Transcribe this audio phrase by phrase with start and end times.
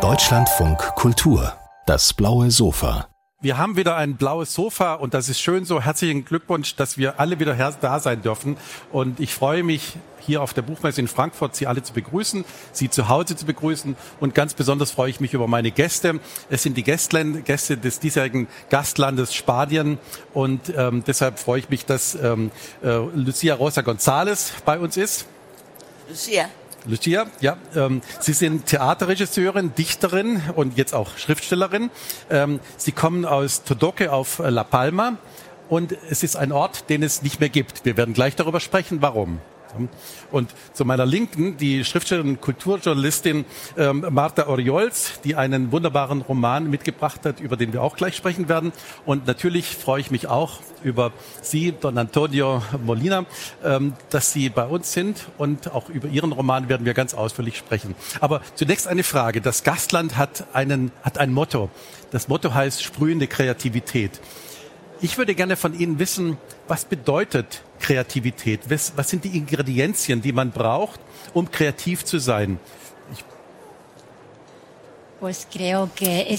[0.00, 1.52] Deutschlandfunk Kultur,
[1.84, 3.06] das blaue Sofa.
[3.42, 5.82] Wir haben wieder ein blaues Sofa und das ist schön so.
[5.82, 8.56] Herzlichen Glückwunsch, dass wir alle wieder da sein dürfen.
[8.92, 12.88] Und ich freue mich, hier auf der Buchmesse in Frankfurt Sie alle zu begrüßen, Sie
[12.88, 13.94] zu Hause zu begrüßen.
[14.20, 16.18] Und ganz besonders freue ich mich über meine Gäste.
[16.48, 19.98] Es sind die Gästlen, Gäste des diesjährigen Gastlandes Spanien.
[20.32, 22.52] Und ähm, deshalb freue ich mich, dass ähm,
[22.82, 25.26] äh, Lucia Rosa González bei uns ist.
[26.08, 26.48] Lucia.
[26.86, 31.90] Lucia, ja, ähm, Sie sind Theaterregisseurin, Dichterin und jetzt auch Schriftstellerin.
[32.28, 35.16] Ähm, Sie kommen aus Todoque auf La Palma
[35.68, 37.84] und es ist ein Ort, den es nicht mehr gibt.
[37.84, 39.40] Wir werden gleich darüber sprechen, warum.
[40.30, 43.44] Und zu meiner Linken die Schriftstellerin und Kulturjournalistin
[43.76, 48.48] ähm, Marta Oriols, die einen wunderbaren Roman mitgebracht hat, über den wir auch gleich sprechen
[48.48, 48.72] werden.
[49.06, 53.24] Und natürlich freue ich mich auch über Sie, Don Antonio Molina,
[53.64, 57.56] ähm, dass Sie bei uns sind und auch über Ihren Roman werden wir ganz ausführlich
[57.56, 57.94] sprechen.
[58.20, 59.40] Aber zunächst eine Frage.
[59.40, 61.70] Das Gastland hat einen, hat ein Motto.
[62.10, 64.20] Das Motto heißt sprühende Kreativität.
[65.00, 68.60] Ich würde gerne von Ihnen wissen, was bedeutet Kreativität?
[68.68, 71.00] Was, was sind die Ingredienzien, die man braucht,
[71.34, 72.58] um kreativ zu sein?
[73.12, 73.24] Ich,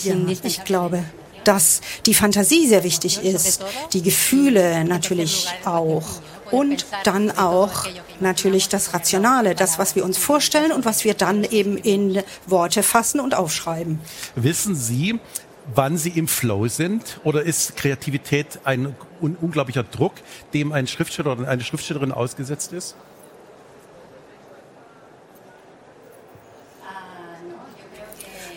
[0.05, 1.03] ja, ich glaube,
[1.43, 3.63] dass die Fantasie sehr wichtig ist,
[3.93, 7.85] die Gefühle natürlich auch und dann auch
[8.19, 12.83] natürlich das Rationale, das, was wir uns vorstellen und was wir dann eben in Worte
[12.83, 13.99] fassen und aufschreiben.
[14.35, 15.19] Wissen Sie,
[15.73, 17.19] wann sie im Flow sind?
[17.23, 20.13] Oder ist Kreativität ein un unglaublicher Druck,
[20.53, 22.95] dem ein Schriftsteller oder eine Schriftstellerin ausgesetzt ist?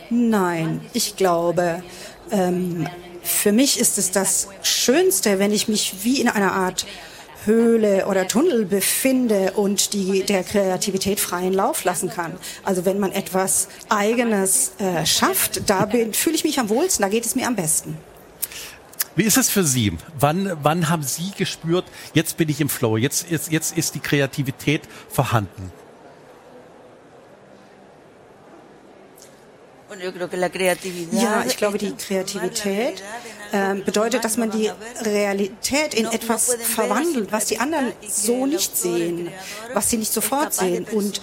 [0.09, 1.83] Nein, ich glaube,
[2.31, 2.87] ähm,
[3.23, 6.87] für mich ist es das Schönste, wenn ich mich wie in einer Art
[7.47, 12.35] Höhle oder Tunnel befinde und die der Kreativität freien Lauf lassen kann.
[12.65, 17.25] Also wenn man etwas Eigenes äh, schafft, da fühle ich mich am wohlsten, da geht
[17.25, 17.97] es mir am besten.
[19.15, 19.97] Wie ist es für Sie?
[20.19, 24.01] Wann, wann haben Sie gespürt, jetzt bin ich im Flow, jetzt, jetzt, jetzt ist die
[24.01, 25.73] Kreativität vorhanden?
[31.13, 33.03] Ja, ich glaube, die Kreativität
[33.53, 34.71] äh, bedeutet, dass man die
[35.05, 39.31] Realität in etwas verwandelt, was die anderen so nicht sehen,
[39.75, 40.87] was sie nicht sofort sehen.
[40.91, 41.21] Und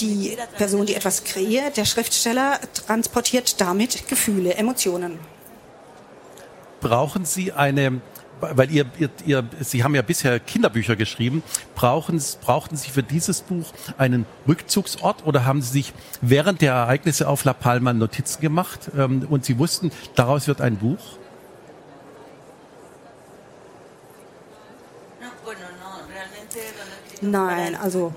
[0.00, 5.18] die Person, die etwas kreiert, der Schriftsteller, transportiert damit Gefühle, Emotionen.
[6.80, 8.00] Brauchen Sie eine
[8.40, 11.42] weil ihr, ihr, ihr, Sie haben ja bisher Kinderbücher geschrieben,
[11.74, 17.28] brauchen, brauchten Sie für dieses Buch einen Rückzugsort oder haben Sie sich während der Ereignisse
[17.28, 20.98] auf La Palma Notizen gemacht ähm, und Sie wussten, daraus wird ein Buch?
[27.22, 28.12] Nein, also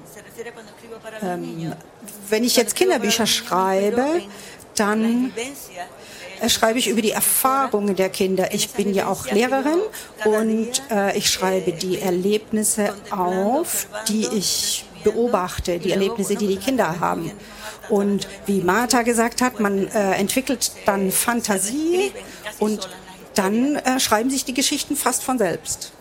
[1.22, 1.74] ähm,
[2.30, 4.22] wenn ich jetzt Kinderbücher schreibe,
[4.76, 5.32] dann
[6.48, 8.54] schreibe ich über die Erfahrungen der Kinder.
[8.54, 9.80] Ich bin ja auch Lehrerin
[10.26, 17.00] und äh, ich schreibe die Erlebnisse auf, die ich beobachte, die Erlebnisse, die die Kinder
[17.00, 17.32] haben.
[17.90, 22.12] Und wie Martha gesagt hat, man äh, entwickelt dann Fantasie
[22.60, 22.88] und
[23.36, 25.92] dann äh, schreiben sich die Geschichten fast von selbst.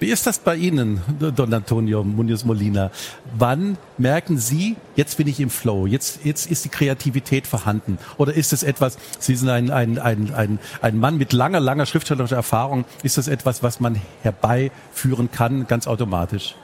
[0.00, 1.02] Wie ist das bei Ihnen,
[1.36, 2.90] Don Antonio Munoz Molina?
[3.36, 7.98] Wann merken Sie, jetzt bin ich im Flow, jetzt, jetzt ist die Kreativität vorhanden?
[8.16, 11.84] Oder ist es etwas, Sie sind ein, ein, ein, ein, ein Mann mit langer, langer
[11.84, 16.54] schriftstellerischer Erfahrung, ist das etwas, was man herbeiführen kann, ganz automatisch?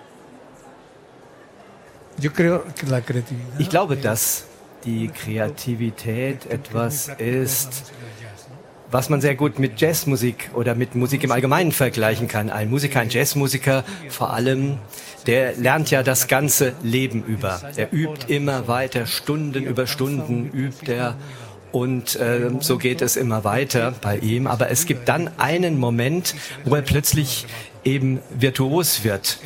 [2.18, 2.32] Ich
[3.68, 4.44] glaube, dass
[4.86, 7.92] die Kreativität etwas ist,
[8.90, 12.50] was man sehr gut mit Jazzmusik oder mit Musik im Allgemeinen vergleichen kann.
[12.50, 14.78] Ein Musiker, ein Jazzmusiker vor allem,
[15.26, 17.60] der lernt ja das ganze Leben über.
[17.76, 21.16] Er übt immer weiter, Stunden über Stunden übt er
[21.72, 24.46] und äh, so geht es immer weiter bei ihm.
[24.46, 27.46] Aber es gibt dann einen Moment, wo er plötzlich
[27.86, 29.38] eben virtuos wird.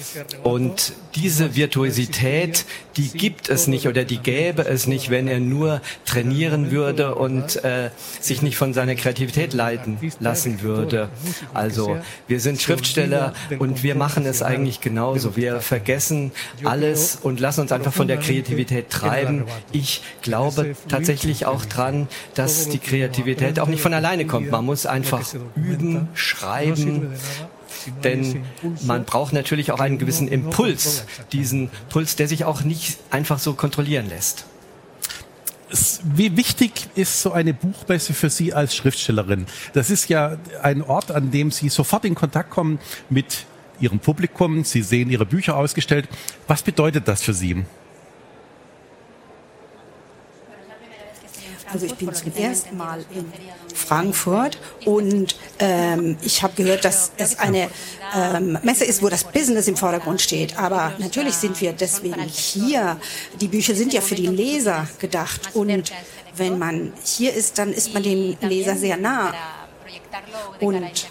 [0.43, 2.65] Und diese Virtuosität,
[2.97, 7.63] die gibt es nicht oder die gäbe es nicht, wenn er nur trainieren würde und
[7.65, 7.91] äh,
[8.21, 11.10] sich nicht von seiner Kreativität leiten lassen würde.
[11.53, 11.98] Also
[12.28, 15.37] wir sind Schriftsteller und wir machen es eigentlich genauso.
[15.37, 16.33] Wir vergessen
[16.65, 19.45] alles und lassen uns einfach von der Kreativität treiben.
[19.72, 24.51] Ich glaube tatsächlich auch dran, dass die Kreativität auch nicht von alleine kommt.
[24.51, 25.27] Man muss einfach
[25.57, 27.09] üben, schreiben,
[28.05, 28.45] denn
[28.84, 33.55] man braucht natürlich auch einen gewissen Impuls, diesen Puls, der sich auch nicht einfach so
[33.55, 34.47] kontrollieren lässt.
[36.03, 39.47] Wie wichtig ist so eine Buchmesse für Sie als Schriftstellerin?
[39.72, 43.47] Das ist ja ein Ort, an dem Sie sofort in Kontakt kommen mit
[43.78, 44.65] Ihrem Publikum.
[44.65, 46.09] Sie sehen Ihre Bücher ausgestellt.
[46.49, 47.65] Was bedeutet das für Sie?
[51.72, 53.33] Also ich bin zum ersten Mal in
[53.75, 57.69] Frankfurt und ähm, ich habe gehört, dass es eine
[58.15, 60.59] ähm, Messe ist, wo das Business im Vordergrund steht.
[60.59, 62.99] Aber natürlich sind wir deswegen hier.
[63.41, 65.93] Die Bücher sind ja für die Leser gedacht und
[66.37, 69.33] wenn man hier ist, dann ist man dem Leser sehr nah.
[70.61, 71.09] Und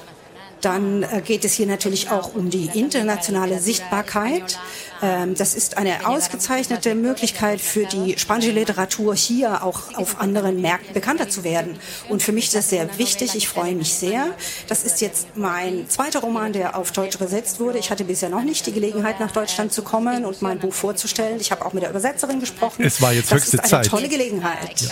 [0.62, 4.60] dann äh, geht es hier natürlich auch um die internationale Sichtbarkeit.
[5.01, 10.94] Ähm, das ist eine ausgezeichnete Möglichkeit für die spanische Literatur hier auch auf anderen Märkten
[10.94, 11.80] bekannter zu werden.
[12.10, 13.36] Und für mich ist das sehr wichtig.
[13.36, 14.28] Ich freue mich sehr.
[14.68, 17.80] Das ist jetzt mein zweiter Roman, der auf Deutsch übersetzt wurde.
[17.80, 21.40] Ich hatte bisher noch nicht die Gelegenheit, nach Deutschland zu kommen und mein Buch vorzustellen.
[21.40, 22.84] Ich habe auch mit der Übersetzerin gesprochen.
[22.84, 23.60] Es war jetzt höchste Zeit.
[23.60, 24.81] Das ist eine tolle Gelegenheit.
[24.81, 24.90] Ja.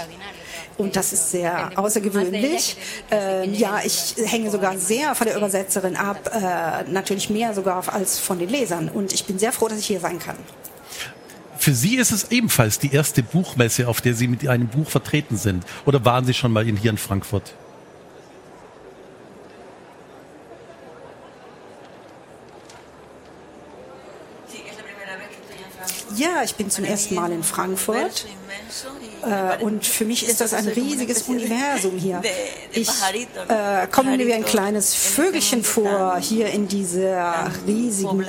[0.77, 2.77] Und das ist sehr außergewöhnlich.
[3.11, 8.19] Äh, ja, ich hänge sogar sehr von der Übersetzerin ab, äh, natürlich mehr sogar als
[8.19, 8.89] von den Lesern.
[8.89, 10.37] Und ich bin sehr froh, dass ich hier sein kann.
[11.57, 15.35] Für Sie ist es ebenfalls die erste Buchmesse, auf der Sie mit einem Buch vertreten
[15.35, 15.65] sind.
[15.85, 17.53] Oder waren Sie schon mal hier in Frankfurt?
[26.15, 28.25] Ja, ich bin zum ersten Mal in Frankfurt.
[29.27, 32.21] Äh, und für mich ist das ein riesiges Universum hier.
[32.71, 38.25] Ich äh, komme mir wie ein kleines Vögelchen vor, hier in dieser riesigen,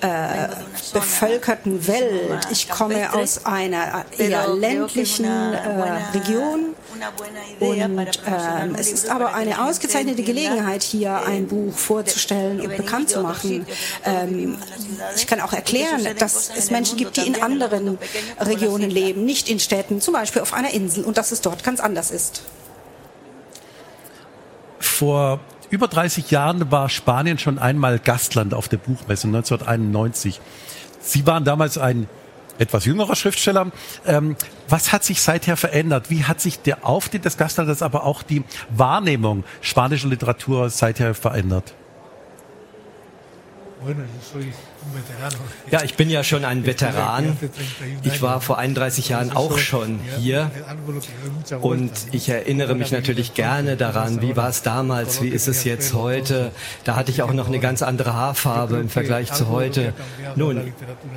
[0.00, 0.48] äh,
[0.92, 2.46] bevölkerten Welt.
[2.50, 5.58] Ich komme aus einer eher ländlichen äh,
[6.14, 6.74] Region
[7.60, 13.22] und ähm, es ist aber eine ausgezeichnete Gelegenheit, hier ein Buch vorzustellen und bekannt zu
[13.22, 13.66] machen.
[14.04, 14.58] Ähm,
[15.16, 17.98] ich kann auch erklären, dass es Menschen gibt, die in anderen
[18.40, 21.80] Regionen leben, nicht in Städten, zum Beispiel auf einer Insel und dass es dort ganz
[21.80, 22.42] anders ist.
[24.78, 25.40] Vor
[25.70, 30.40] über 30 Jahren war Spanien schon einmal Gastland auf der Buchmesse 1991.
[31.00, 32.08] Sie waren damals ein
[32.58, 33.72] etwas jüngerer Schriftsteller.
[34.06, 34.36] Ähm,
[34.68, 36.10] was hat sich seither verändert?
[36.10, 41.74] Wie hat sich der Auftritt des Gastlandes, aber auch die Wahrnehmung spanischer Literatur seither verändert?
[45.70, 47.36] Ja, ich bin ja schon ein Veteran.
[48.02, 50.50] Ich war vor 31 Jahren auch schon hier.
[51.60, 55.94] und ich erinnere mich natürlich gerne daran, wie war es damals, wie ist es jetzt
[55.94, 56.50] heute.
[56.84, 59.94] Da hatte ich auch noch eine ganz andere Haarfarbe im Vergleich zu heute.
[60.36, 60.72] Nun,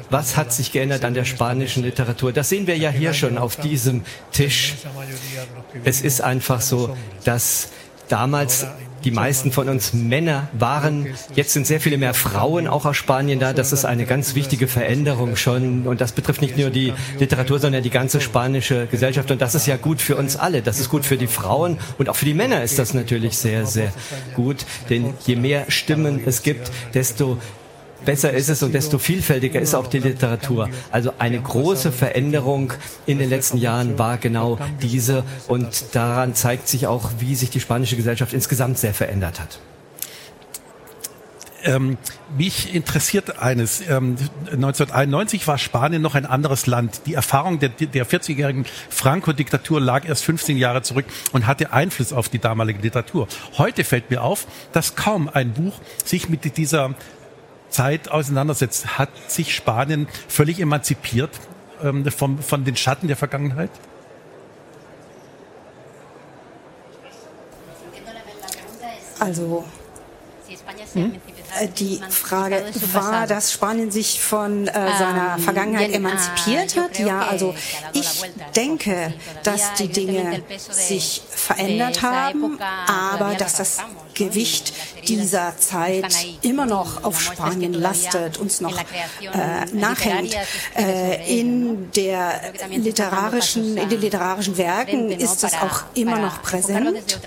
[0.10, 2.32] was hat sich geändert an der spanischen Literatur?
[2.32, 4.76] Das sehen wir ja hier schon auf diesem Tisch.
[5.84, 7.70] Es ist einfach so, dass
[8.10, 8.66] damals
[9.06, 11.08] die meisten von uns Männer waren.
[11.36, 13.54] Jetzt sind sehr viele mehr Frauen auch aus Spanien da.
[13.54, 15.86] Das ist eine ganz wichtige Veränderung schon.
[15.86, 19.30] Und das betrifft nicht nur die Literatur, sondern die ganze spanische Gesellschaft.
[19.30, 20.64] Und das ist ja gut für uns alle.
[20.64, 23.68] Das ist gut für die Frauen und auch für die Männer ist das natürlich sehr,
[23.68, 23.94] sehr
[24.34, 24.66] gut.
[24.90, 27.38] Denn je mehr Stimmen es gibt, desto
[28.06, 30.70] besser ist es und desto vielfältiger ist auch die Literatur.
[30.92, 32.74] Also eine große Veränderung
[33.06, 37.60] in den letzten Jahren war genau diese und daran zeigt sich auch, wie sich die
[37.60, 39.60] spanische Gesellschaft insgesamt sehr verändert hat.
[41.66, 41.98] Ähm,
[42.38, 43.82] mich interessiert eines.
[43.82, 44.18] Ähm,
[44.52, 47.02] 1991 war Spanien noch ein anderes Land.
[47.08, 52.30] Die Erfahrung der, der 40-jährigen Franco-Diktatur lag erst 15 Jahre zurück und hatte Einfluss auf
[52.30, 53.28] die damalige Literatur.
[53.58, 55.74] Heute fällt mir auf, dass kaum ein Buch
[56.04, 56.94] sich mit dieser
[57.76, 61.32] Zeit auseinandersetzt, hat sich Spanien völlig emanzipiert
[61.84, 63.70] ähm, vom, von den Schatten der Vergangenheit?
[69.20, 69.66] Also
[70.94, 71.16] hm?
[71.60, 77.00] Äh, die Frage war, dass Spanien sich von äh, seiner Vergangenheit emanzipiert hat.
[77.00, 77.56] Ja, also
[77.94, 78.22] ich
[78.56, 83.80] denke, dass die Dinge sich verändert haben, aber dass das
[84.14, 84.74] Gewicht
[85.08, 90.36] dieser Zeit immer noch auf Spanien lastet, uns noch äh, nachhängt.
[90.78, 97.20] Äh, in, der literarischen, in den literarischen Werken ist das auch immer noch präsent.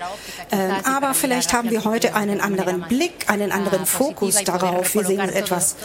[0.49, 4.93] Äh, aber vielleicht haben wir heute einen anderen Blick, einen anderen Fokus darauf.
[4.93, 5.75] Wir sehen es etwas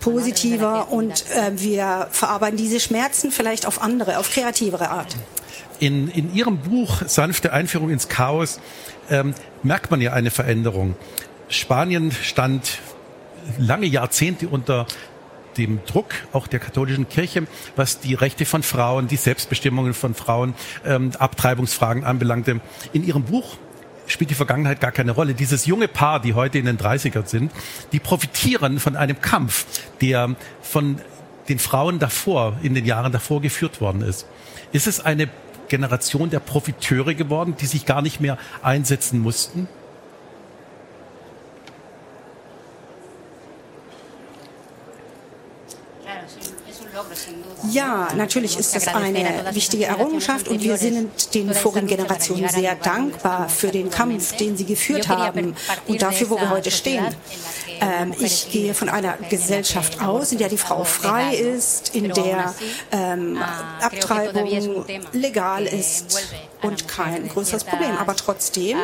[0.00, 5.16] positiver und äh, wir verarbeiten diese Schmerzen vielleicht auf andere, auf kreativere Art.
[5.78, 8.60] In, in Ihrem Buch Sanfte Einführung ins Chaos
[9.10, 10.94] ähm, merkt man ja eine Veränderung.
[11.48, 12.78] Spanien stand
[13.58, 14.86] lange Jahrzehnte unter
[15.56, 20.54] dem Druck auch der katholischen Kirche, was die Rechte von Frauen, die Selbstbestimmungen von Frauen,
[20.84, 22.60] ähm, Abtreibungsfragen anbelangte.
[22.92, 23.56] In Ihrem Buch
[24.06, 25.34] spielt die Vergangenheit gar keine Rolle.
[25.34, 27.52] Dieses junge Paar, die heute in den 30ern sind,
[27.92, 29.66] die profitieren von einem Kampf,
[30.00, 31.00] der von
[31.48, 34.26] den Frauen davor, in den Jahren davor geführt worden ist.
[34.72, 35.28] Ist es eine
[35.68, 39.68] Generation der Profiteure geworden, die sich gar nicht mehr einsetzen mussten?
[47.72, 53.48] Ja, natürlich ist das eine wichtige Errungenschaft und wir sind den vorigen Generationen sehr dankbar
[53.48, 55.54] für den Kampf, den sie geführt haben
[55.86, 57.06] und dafür, wo wir heute stehen.
[57.82, 62.54] Ähm, ich gehe von einer Gesellschaft aus, in der die Frau frei ist, in der
[62.92, 63.38] ähm,
[63.80, 67.96] Abtreibung legal ist und kein größeres Problem.
[67.98, 68.78] Aber trotzdem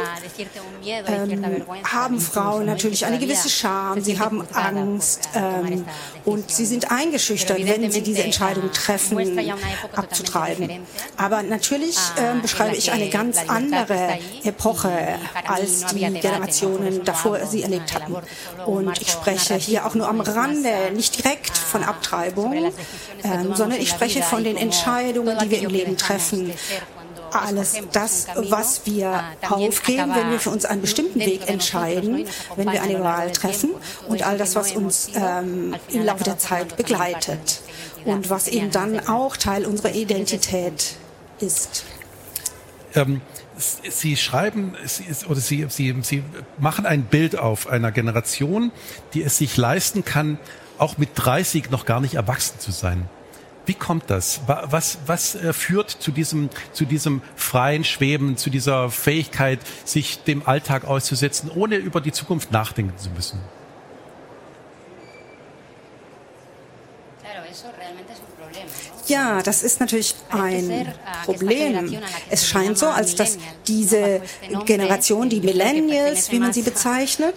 [0.84, 5.84] ähm, haben Frauen natürlich eine gewisse Scham, sie haben Angst ähm,
[6.24, 9.38] und sie sind eingeschüchtert, wenn sie diese Entscheidung treffen,
[9.94, 10.86] abzutreiben.
[11.16, 14.90] Aber natürlich ähm, beschreibe ich eine ganz andere Epoche,
[15.46, 18.16] als die Generationen davor sie erlebt hatten.
[18.66, 22.72] Und ich spreche hier auch nur am Rande, nicht direkt von Abtreibung,
[23.24, 26.52] ähm, sondern ich spreche von den Entscheidungen, die wir im Leben treffen
[27.32, 32.26] alles das, was wir aufgeben, wenn wir für uns einen bestimmten Weg entscheiden,
[32.56, 33.70] wenn wir eine Wahl treffen
[34.08, 37.60] und all das, was uns ähm, im Laufe der Zeit begleitet
[38.04, 40.94] und was eben dann auch Teil unserer Identität
[41.40, 41.84] ist.
[42.94, 43.20] Ähm,
[43.58, 44.74] Sie schreiben
[45.28, 46.22] oder Sie, Sie, Sie
[46.58, 48.70] machen ein Bild auf einer Generation,
[49.14, 50.38] die es sich leisten kann,
[50.78, 53.08] auch mit 30 noch gar nicht erwachsen zu sein.
[53.66, 54.40] Wie kommt das?
[54.46, 60.46] Was, was äh, führt zu diesem, zu diesem freien Schweben, zu dieser Fähigkeit, sich dem
[60.48, 63.38] Alltag auszusetzen, ohne über die Zukunft nachdenken zu müssen?
[69.08, 70.92] Ja, das ist natürlich ein
[71.24, 71.98] Problem.
[72.30, 74.20] Es scheint so, als dass diese
[74.66, 77.34] Generation, die Millennials, wie man sie bezeichnet,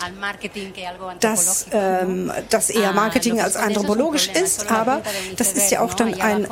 [1.21, 5.01] dass ähm, das eher Marketing als anthropologisch ist, aber
[5.37, 6.47] das ist ja auch dann ein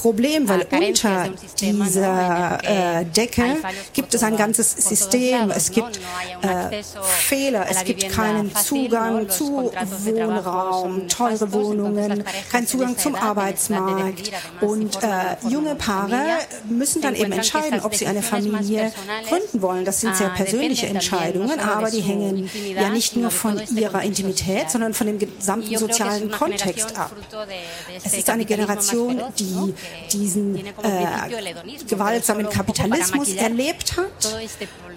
[0.00, 1.28] Problem, weil unter
[1.60, 3.56] dieser äh, Decke
[3.92, 6.00] gibt es ein ganzes System, es gibt
[6.42, 9.70] äh, Fehler, es gibt keinen Zugang zu
[10.04, 14.37] Wohnraum, teure Wohnungen, keinen Zugang zum Arbeitsmarkt.
[14.60, 18.92] Und äh, junge Paare müssen dann eben entscheiden, ob sie eine Familie
[19.28, 19.84] gründen wollen.
[19.84, 24.94] Das sind sehr persönliche Entscheidungen, aber die hängen ja nicht nur von ihrer Intimität, sondern
[24.94, 27.12] von dem gesamten sozialen Kontext ab.
[28.04, 29.74] Es ist eine Generation, die
[30.12, 30.62] diesen äh,
[31.88, 34.38] gewaltsamen Kapitalismus erlebt hat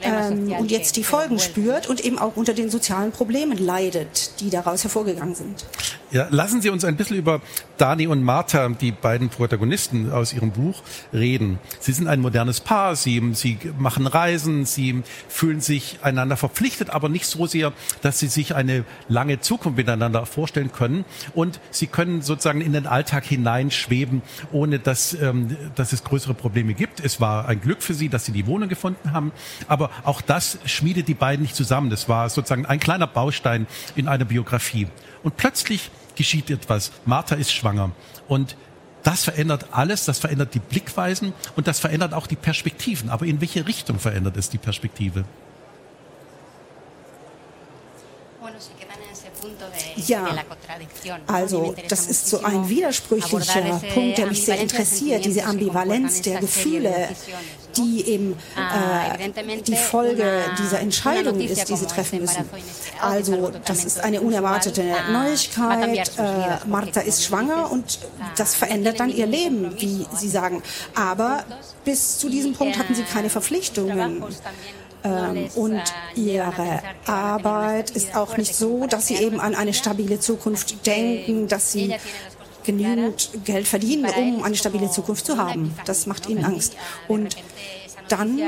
[0.02, 4.50] ähm, und jetzt die Folgen spürt und eben auch unter den sozialen Problemen leidet, die
[4.50, 5.66] daraus hervorgegangen sind.
[6.12, 7.42] Ja, lassen Sie uns ein bisschen über
[7.78, 10.82] Dani und Martha, die beiden Protagonisten aus Ihrem Buch,
[11.14, 11.60] reden.
[11.80, 17.10] Sie sind ein modernes Paar, sie, sie machen Reisen, sie fühlen sich einander verpflichtet, aber
[17.10, 21.06] nicht so sehr, dass sie sich eine lange Zukunft miteinander vorstellen können.
[21.34, 24.22] Und sie können sozusagen in den Alltag hineinschweben,
[24.52, 27.00] ohne dass, ähm, dass es größere Probleme gibt.
[27.00, 29.32] Es war ein Glück für sie, dass sie die Wohnung gefunden haben,
[29.68, 31.90] aber auch das schmiedet die beiden nicht zusammen.
[31.90, 34.88] Das war sozusagen ein kleiner Baustein in einer Biografie.
[35.24, 36.92] Und plötzlich geschieht etwas.
[37.06, 37.92] Martha ist schwanger.
[38.28, 38.56] Und
[39.04, 43.10] das verändert alles, das verändert die Blickweisen und das verändert auch die Perspektiven.
[43.10, 45.26] Aber in welche Richtung verändert es die Perspektive?
[50.08, 50.28] Ja,
[51.28, 57.10] also das ist so ein widersprüchlicher Punkt, der mich sehr interessiert, diese Ambivalenz der Gefühle,
[57.78, 62.50] die eben ah, äh, die Folge dieser Entscheidung ist, die sie treffen müssen.
[63.02, 66.12] Also das ist eine unerwartete Neuigkeit.
[66.18, 68.00] Äh, Martha ist schwanger und
[68.38, 70.62] das verändert dann ihr Leben, wie Sie sagen.
[70.96, 71.44] Aber
[71.86, 74.24] bis zu diesem Punkt hatten sie keine Verpflichtungen.
[75.04, 75.82] Ähm, und
[76.16, 81.72] ihre Arbeit ist auch nicht so, dass sie eben an eine stabile Zukunft denken, dass
[81.72, 81.96] sie
[82.64, 85.74] genügend Geld verdienen, um eine stabile Zukunft zu haben.
[85.86, 86.76] Das macht ihnen Angst.
[87.08, 87.36] Und
[88.08, 88.40] dann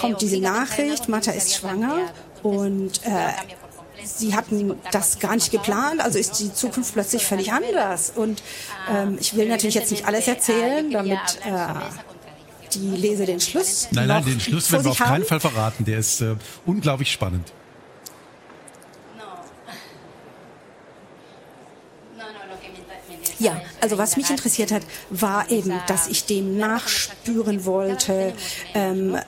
[0.00, 2.10] kommt diese Nachricht, Martha ist schwanger
[2.42, 3.32] und äh,
[4.04, 8.12] sie hatten das gar nicht geplant, also ist die Zukunft plötzlich völlig anders.
[8.14, 8.42] Und
[8.90, 12.11] ähm, ich will natürlich jetzt nicht alles erzählen, damit äh,
[12.74, 13.88] die Leser den Schluss.
[13.90, 15.84] Nein, nein, den Schluss werden wir auf keinen Fall verraten.
[15.84, 16.36] Der ist äh,
[16.66, 17.52] unglaublich spannend.
[23.42, 28.34] Ja, also was mich interessiert hat, war eben, dass ich dem nachspüren wollte.
[28.72, 29.18] Ähm,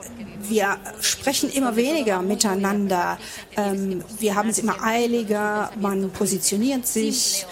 [0.41, 3.19] wir sprechen immer weniger miteinander.
[3.57, 5.73] Ähm, wir haben es immer eiliger.
[5.81, 7.45] Man positioniert sich.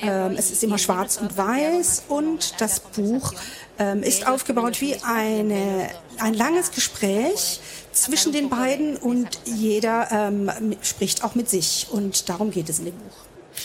[0.00, 2.04] Ähm, es ist immer schwarz und weiß.
[2.06, 3.32] Und das Buch
[3.78, 7.60] ähm, ist aufgebaut wie eine, ein langes Gespräch
[7.92, 10.50] zwischen den beiden und jeder ähm,
[10.82, 11.86] spricht auch mit sich.
[11.90, 13.16] Und darum geht es in dem Buch.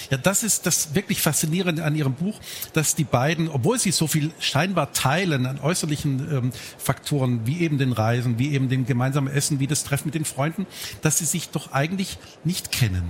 [0.10, 2.39] Ja, das ist das wirklich Faszinierende an Ihrem Buch,
[2.74, 7.77] dass die beiden, obwohl sie so viel scheinbar teilen an äußerlichen ähm, Faktoren, wie eben
[7.77, 10.65] den Reisen, wie eben den gemeinsamen Essen, wie das Treffen mit den Freunden,
[11.01, 13.03] dass sie sich doch eigentlich nicht kennen.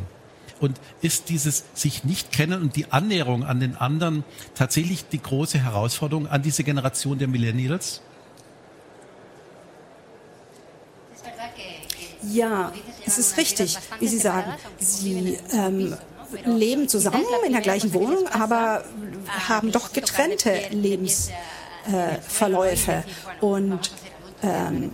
[0.59, 4.23] Und ist dieses sich nicht kennen und die Annäherung an den anderen
[4.55, 8.01] tatsächlich die große Herausforderung an diese Generation der Millennials?
[12.31, 12.71] Ja,
[13.05, 14.53] es ist richtig, wie Sie sagen.
[14.79, 15.95] Sie ähm,
[16.45, 18.83] leben zusammen in der gleichen Wohnung, aber
[19.47, 22.91] haben doch getrennte Lebensverläufe.
[22.91, 23.91] Äh, und
[24.41, 24.91] ähm,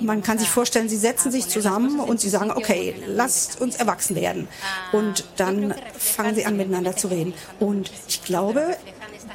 [0.00, 4.16] man kann sich vorstellen, sie setzen sich zusammen und sie sagen, okay, lasst uns erwachsen
[4.16, 4.48] werden.
[4.92, 7.34] Und dann fangen sie an, miteinander zu reden.
[7.60, 8.76] Und ich glaube,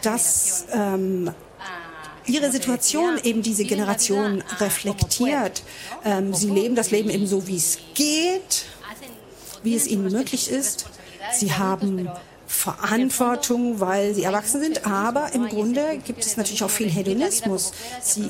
[0.01, 1.31] dass ähm,
[2.25, 5.63] ihre Situation eben diese Generation reflektiert.
[6.03, 8.65] Ähm, sie leben das Leben eben so, wie es geht,
[9.63, 10.85] wie es ihnen möglich ist.
[11.33, 12.09] Sie haben
[12.51, 17.71] Verantwortung, weil sie erwachsen sind, aber im Grunde gibt es natürlich auch viel Hedonismus.
[18.01, 18.29] Sie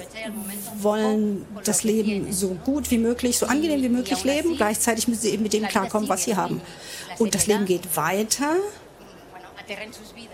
[0.80, 5.30] wollen das Leben so gut wie möglich, so angenehm wie möglich leben, gleichzeitig müssen sie
[5.32, 6.62] eben mit dem klarkommen, was sie haben.
[7.18, 8.56] Und das Leben geht weiter.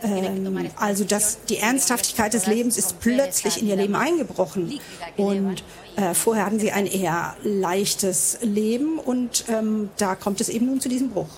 [0.03, 4.79] Ähm, also dass die Ernsthaftigkeit des Lebens ist plötzlich in ihr Leben eingebrochen.
[5.15, 5.63] Und
[5.95, 10.81] äh, vorher hatten sie ein eher leichtes Leben und ähm, da kommt es eben nun
[10.81, 11.29] zu diesem Bruch.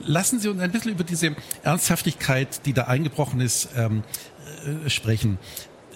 [0.00, 4.02] Lassen Sie uns ein bisschen über diese Ernsthaftigkeit, die da eingebrochen ist, ähm,
[4.84, 5.38] äh, sprechen.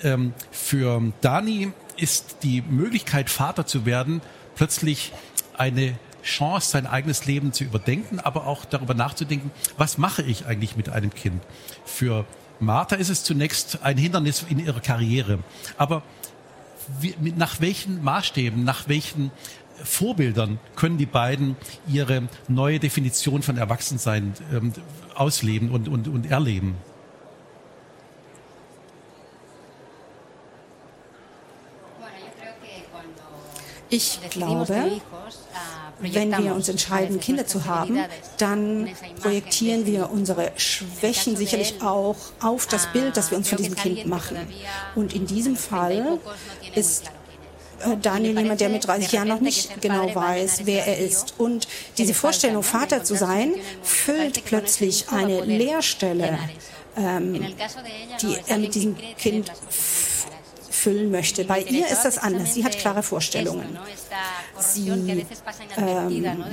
[0.03, 4.21] Ähm, für Dani ist die Möglichkeit, Vater zu werden,
[4.57, 5.13] plötzlich
[5.57, 10.77] eine Chance, sein eigenes Leben zu überdenken, aber auch darüber nachzudenken, was mache ich eigentlich
[10.77, 11.43] mit einem Kind?
[11.85, 12.25] Für
[12.61, 15.41] Martha ist es zunächst ein Hindernis in ihrer Karriere.
[15.77, 16.03] Aber
[17.01, 19.31] wie, nach welchen Maßstäben, nach welchen
[19.85, 24.73] Vorbildern können die beiden ihre neue Definition von Erwachsensein ähm,
[25.15, 26.77] ausleben und, und, und erleben?
[33.93, 34.91] Ich glaube,
[36.01, 37.99] wenn wir uns entscheiden, Kinder zu haben,
[38.39, 38.89] dann
[39.21, 44.07] projektieren wir unsere Schwächen sicherlich auch auf das Bild, das wir uns von diesem Kind
[44.07, 44.39] machen.
[44.95, 46.19] Und in diesem Fall
[46.75, 47.11] ist
[48.01, 51.35] Daniel jemand, der mit 30 Jahren noch nicht genau weiß, wer er ist.
[51.39, 56.39] Und diese Vorstellung, Vater zu sein, füllt plötzlich eine Leerstelle,
[56.97, 57.47] ähm,
[58.21, 59.51] die er mit diesem Kind
[60.83, 61.45] füllen möchte.
[61.45, 62.55] Bei ihr ist das anders.
[62.55, 63.79] Sie hat klare Vorstellungen.
[64.59, 64.89] Sie
[65.77, 66.45] ähm,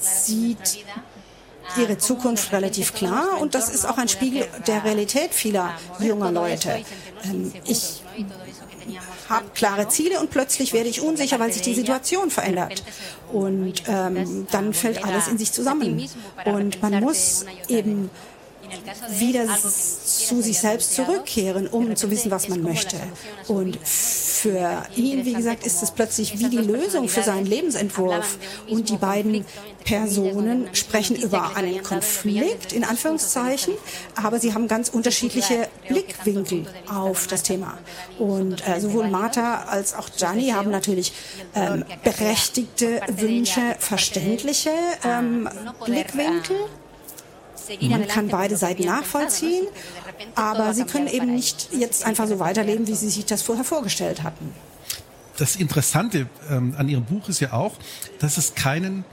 [0.00, 0.84] sieht
[1.76, 6.84] ihre Zukunft relativ klar und das ist auch ein Spiegel der Realität vieler junger Leute.
[7.24, 8.02] Ähm, ich
[9.32, 12.84] habe klare Ziele und plötzlich werde ich unsicher, weil sich die Situation verändert.
[13.32, 16.08] Und ähm, dann fällt alles in sich zusammen.
[16.44, 18.10] Und man muss eben
[19.18, 19.46] wieder
[20.04, 22.96] zu sich selbst zurückkehren, um zu wissen, was man möchte.
[23.48, 28.38] Und für ihn, wie gesagt, ist es plötzlich wie die Lösung für seinen Lebensentwurf.
[28.68, 29.44] Und die beiden
[29.84, 33.74] Personen sprechen über einen Konflikt, in Anführungszeichen,
[34.14, 37.78] aber sie haben ganz unterschiedliche Blickwinkel auf das Thema.
[38.18, 41.12] Und äh, sowohl Martha als auch Gianni haben natürlich
[41.54, 44.70] ähm, berechtigte Wünsche, verständliche
[45.04, 45.48] ähm,
[45.84, 46.56] Blickwinkel.
[47.80, 49.66] Man kann beide Seiten nachvollziehen,
[50.34, 54.22] aber sie können eben nicht jetzt einfach so weiterleben, wie sie sich das vorher vorgestellt
[54.22, 54.52] hatten.
[55.38, 57.72] Das Interessante ähm, an Ihrem Buch ist ja auch,
[58.18, 59.04] dass es keinen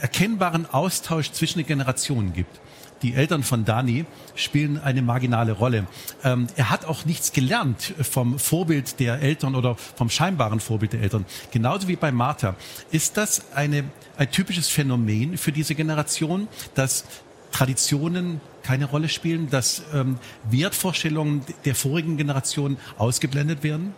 [0.00, 2.60] erkennbaren Austausch zwischen den Generationen gibt.
[3.02, 5.86] Die Eltern von Dani spielen eine marginale Rolle.
[6.24, 11.02] Ähm, er hat auch nichts gelernt vom Vorbild der Eltern oder vom scheinbaren Vorbild der
[11.02, 11.26] Eltern.
[11.50, 12.56] Genauso wie bei Martha.
[12.90, 13.84] Ist das eine,
[14.16, 17.04] ein typisches Phänomen für diese Generation, dass
[17.52, 20.18] Traditionen keine Rolle spielen, dass ähm,
[20.50, 23.94] Wertvorstellungen der vorigen Generation ausgeblendet werden?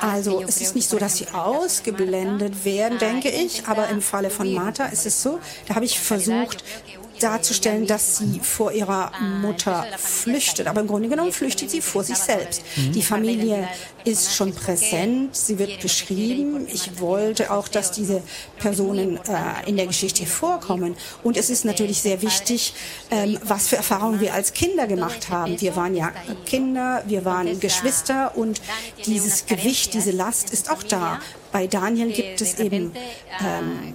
[0.00, 4.52] Also es ist nicht so, dass sie ausgeblendet werden, denke ich, aber im Falle von
[4.52, 6.62] Martha ist es so, da habe ich versucht,
[7.22, 10.66] darzustellen, dass sie vor ihrer Mutter flüchtet.
[10.66, 12.62] Aber im Grunde genommen flüchtet sie vor sich selbst.
[12.76, 13.68] Die Familie
[14.04, 16.66] ist schon präsent, sie wird beschrieben.
[16.72, 18.22] Ich wollte auch, dass diese
[18.58, 20.96] Personen äh, in der Geschichte vorkommen.
[21.22, 22.74] Und es ist natürlich sehr wichtig,
[23.10, 25.60] ähm, was für Erfahrungen wir als Kinder gemacht haben.
[25.60, 26.12] Wir waren ja
[26.46, 28.60] Kinder, wir waren Geschwister und
[29.04, 31.20] dieses Gewicht, diese Last ist auch da.
[31.52, 32.92] Bei Daniel gibt es eben
[33.40, 33.94] ähm,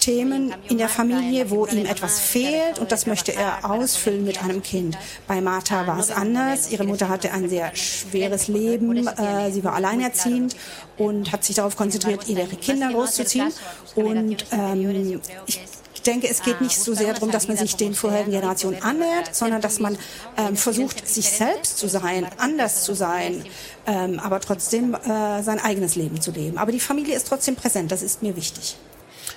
[0.00, 4.62] Themen in der Familie, wo ihm etwas fehlt und das möchte er ausfüllen mit einem
[4.62, 4.98] Kind.
[5.28, 6.70] Bei Martha war es anders.
[6.72, 9.06] Ihre Mutter hatte ein sehr schweres Leben.
[9.06, 10.56] Äh, sie war alleinerziehend
[10.96, 13.52] und hat sich darauf konzentriert, ihre Kinder großzuziehen.
[13.94, 15.60] Und ähm, ich
[16.00, 19.34] Ich denke, es geht nicht so sehr darum, dass man sich den vorherigen Generationen annähert,
[19.34, 19.98] sondern dass man
[20.38, 23.44] ähm, versucht, sich selbst zu sein, anders zu sein,
[23.86, 26.56] ähm, aber trotzdem äh, sein eigenes Leben zu leben.
[26.56, 28.76] Aber die Familie ist trotzdem präsent, das ist mir wichtig.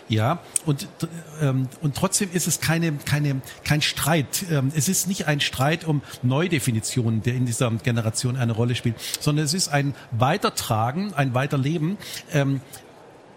[0.09, 0.87] Ja, und,
[1.41, 4.45] ähm, und trotzdem ist es keine, keine, kein Streit.
[4.51, 8.95] Ähm, es ist nicht ein Streit um Neudefinitionen, der in dieser Generation eine Rolle spielt,
[9.19, 11.97] sondern es ist ein Weitertragen, ein Weiterleben.
[12.33, 12.61] Ähm,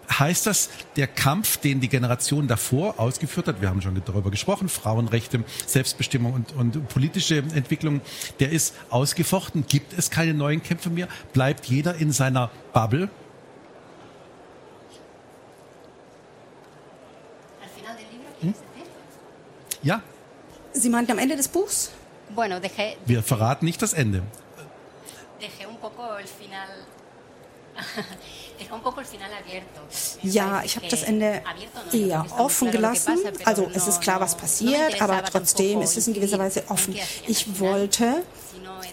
[0.09, 4.69] heißt das, der Kampf, den die Generation davor ausgeführt hat, wir haben schon darüber gesprochen,
[4.69, 8.01] Frauenrechte, Selbstbestimmung und, und politische Entwicklung,
[8.39, 9.65] der ist ausgefochten.
[9.67, 11.07] Gibt es keine neuen Kämpfe mehr?
[11.33, 13.09] Bleibt jeder in seiner Bubble?
[19.83, 20.01] Ja.
[20.73, 21.91] Sie meinten am Ende des Buchs?
[23.05, 24.23] Wir verraten nicht das Ende.
[30.23, 31.41] Ja, ich habe das Ende
[31.93, 33.17] eher offen gelassen.
[33.45, 36.95] Also es ist klar, was passiert, aber trotzdem ist es in gewisser Weise offen.
[37.27, 38.23] Ich wollte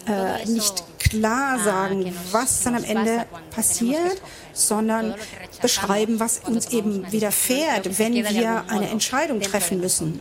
[0.06, 4.20] äh, nicht klar sagen, was dann am Ende passiert,
[4.52, 5.14] sondern
[5.62, 10.20] beschreiben, was uns eben widerfährt, wenn wir eine Entscheidung treffen müssen.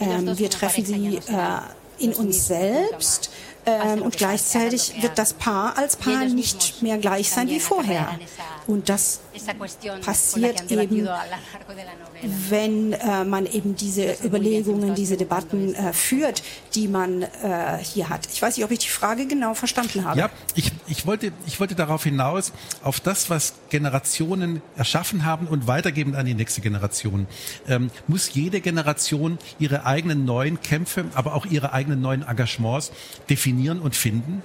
[0.00, 1.22] Ähm, wir treffen sie äh,
[1.98, 3.30] in uns selbst
[3.66, 8.18] ähm, und gleichzeitig wird das Paar als Paar nicht mehr gleich sein wie vorher.
[8.66, 9.20] Und das
[10.02, 11.08] passiert eben,
[12.48, 16.42] wenn äh, man eben diese Überlegungen, diese Debatten äh, führt,
[16.74, 18.26] die man äh, hier hat.
[18.32, 20.18] Ich weiß nicht, ob ich die Frage genau verstanden habe.
[20.18, 25.66] Ja, ich, ich, wollte, ich wollte darauf hinaus, auf das, was Generationen erschaffen haben und
[25.66, 27.26] weitergeben an die nächste Generation.
[27.68, 32.92] Ähm, muss jede Generation ihre eigenen neuen Kämpfe, aber auch ihre eigenen neuen Engagements
[33.28, 34.42] definieren und finden?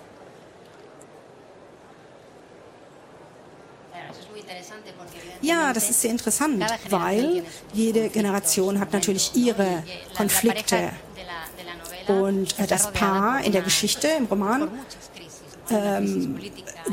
[5.42, 7.44] Ja, das ist sehr interessant, weil
[7.74, 9.84] jede Generation hat natürlich ihre
[10.16, 10.92] Konflikte.
[12.08, 14.68] Und äh, das Paar in der Geschichte, im Roman,
[15.72, 16.40] ähm,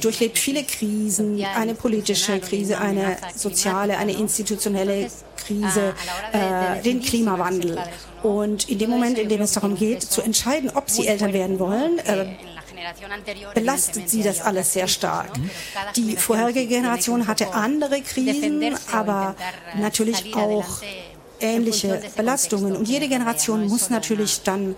[0.00, 5.94] durchlebt viele Krisen, eine politische Krise, eine soziale, eine institutionelle Krise,
[6.32, 7.78] äh, den Klimawandel.
[8.22, 11.58] Und in dem Moment, in dem es darum geht, zu entscheiden, ob sie Eltern werden
[11.58, 12.26] wollen, äh,
[13.54, 15.30] belastet sie das alles sehr stark.
[15.96, 19.34] Die vorherige Generation hatte andere Krisen, aber
[19.76, 20.82] natürlich auch
[21.40, 22.76] ähnliche Belastungen.
[22.76, 24.76] Und jede Generation muss natürlich dann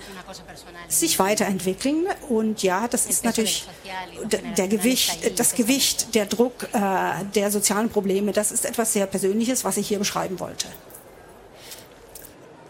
[0.88, 2.06] sich weiterentwickeln.
[2.28, 3.68] Und ja, das ist natürlich
[4.54, 8.32] der Gewicht, das Gewicht, der Druck äh, der sozialen Probleme.
[8.32, 10.66] Das ist etwas sehr Persönliches, was ich hier beschreiben wollte.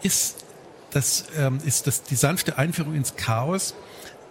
[0.01, 0.35] Ist
[0.91, 3.73] das, ähm, ist das die sanfte Einführung ins Chaos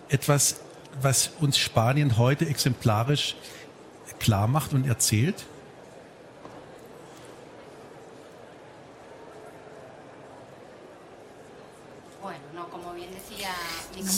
[0.08, 0.56] etwas
[1.02, 3.36] was uns Spanien heute exemplarisch
[4.18, 5.46] klar macht und erzählt?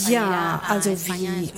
[0.09, 1.51] Ja, also wie äh,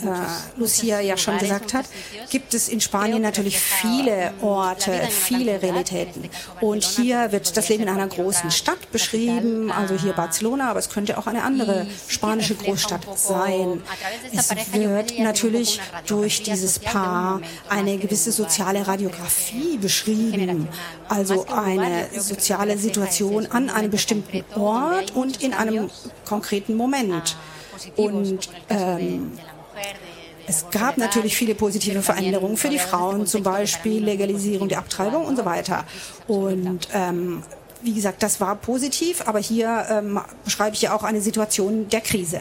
[0.57, 1.87] Lucia ja schon gesagt hat,
[2.31, 6.29] gibt es in Spanien natürlich viele Orte, viele Realitäten.
[6.61, 10.89] Und hier wird das Leben in einer großen Stadt beschrieben, also hier Barcelona, aber es
[10.89, 13.83] könnte auch eine andere spanische Großstadt sein.
[14.33, 20.69] Es wird natürlich durch dieses Paar eine gewisse soziale Radiografie beschrieben,
[21.09, 25.91] also eine soziale Situation an einem bestimmten Ort und in einem
[26.25, 27.37] konkreten Moment.
[27.97, 29.33] Und ähm,
[30.47, 35.37] es gab natürlich viele positive Veränderungen für die Frauen, zum Beispiel Legalisierung der Abtreibung und
[35.37, 35.85] so weiter.
[36.27, 37.43] Und ähm,
[37.83, 42.01] wie gesagt, das war positiv, aber hier ähm, beschreibe ich ja auch eine Situation der
[42.01, 42.41] Krise.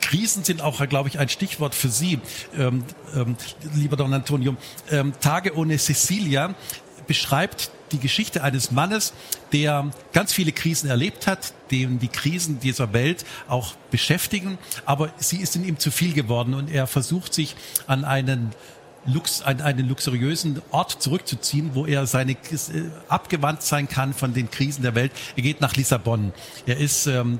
[0.00, 2.20] Krisen sind auch, glaube ich, ein Stichwort für Sie,
[2.56, 2.84] ähm,
[3.16, 3.36] ähm,
[3.74, 4.54] lieber Don Antonio.
[4.90, 6.54] Ähm, Tage ohne Cecilia
[7.06, 9.12] beschreibt die Geschichte eines Mannes,
[9.52, 15.38] der ganz viele Krisen erlebt hat, den die Krisen dieser Welt auch beschäftigen, aber sie
[15.38, 18.50] ist in ihm zu viel geworden und er versucht sich an einen
[19.06, 22.36] Lux, an einen luxuriösen Ort zurückzuziehen, wo er seine äh,
[23.08, 25.12] abgewandt sein kann von den Krisen der Welt.
[25.36, 26.32] Er geht nach Lissabon.
[26.66, 27.38] Er ist ähm,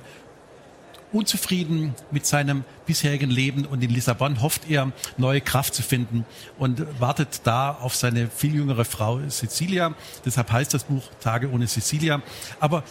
[1.15, 6.27] unzufrieden mit seinem bisherigen Leben und in Lissabon hofft er, neue Kraft zu finden
[6.59, 9.95] und wartet da auf seine viel jüngere Frau Cecilia.
[10.25, 12.21] Deshalb heißt das Buch Tage ohne Cecilia.
[12.59, 12.83] Aber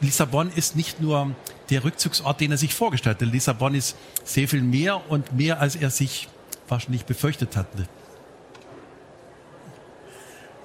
[0.00, 1.34] Lissabon ist nicht nur
[1.70, 3.28] der Rückzugsort, den er sich vorgestellt hat.
[3.28, 6.28] Lissabon ist sehr viel mehr und mehr, als er sich
[6.68, 7.88] wahrscheinlich befürchtet hatte.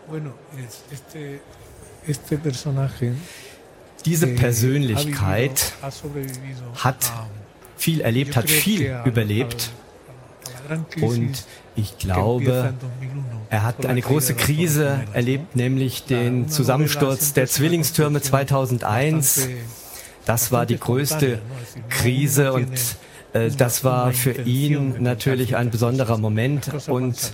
[0.08, 0.34] Bueno,
[0.91, 1.39] este,
[2.08, 3.15] este personaje
[4.05, 5.73] diese Persönlichkeit
[6.75, 7.12] hat
[7.77, 9.71] viel erlebt, hat viel überlebt.
[11.01, 12.73] Und ich glaube,
[13.49, 19.49] er hat eine große Krise erlebt, nämlich den Zusammensturz der Zwillingstürme 2001.
[20.25, 21.39] Das war die größte
[21.89, 22.69] Krise und
[23.33, 27.31] äh, das war für ihn natürlich ein besonderer Moment und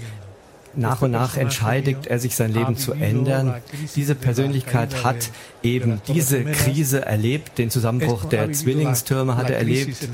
[0.78, 3.56] nach und nach entscheidet er sich sein Leben zu ändern.
[3.96, 5.32] Diese Persönlichkeit hat
[5.64, 10.10] eben diese Krise erlebt, den Zusammenbruch der Zwillingstürme hat er erlebt.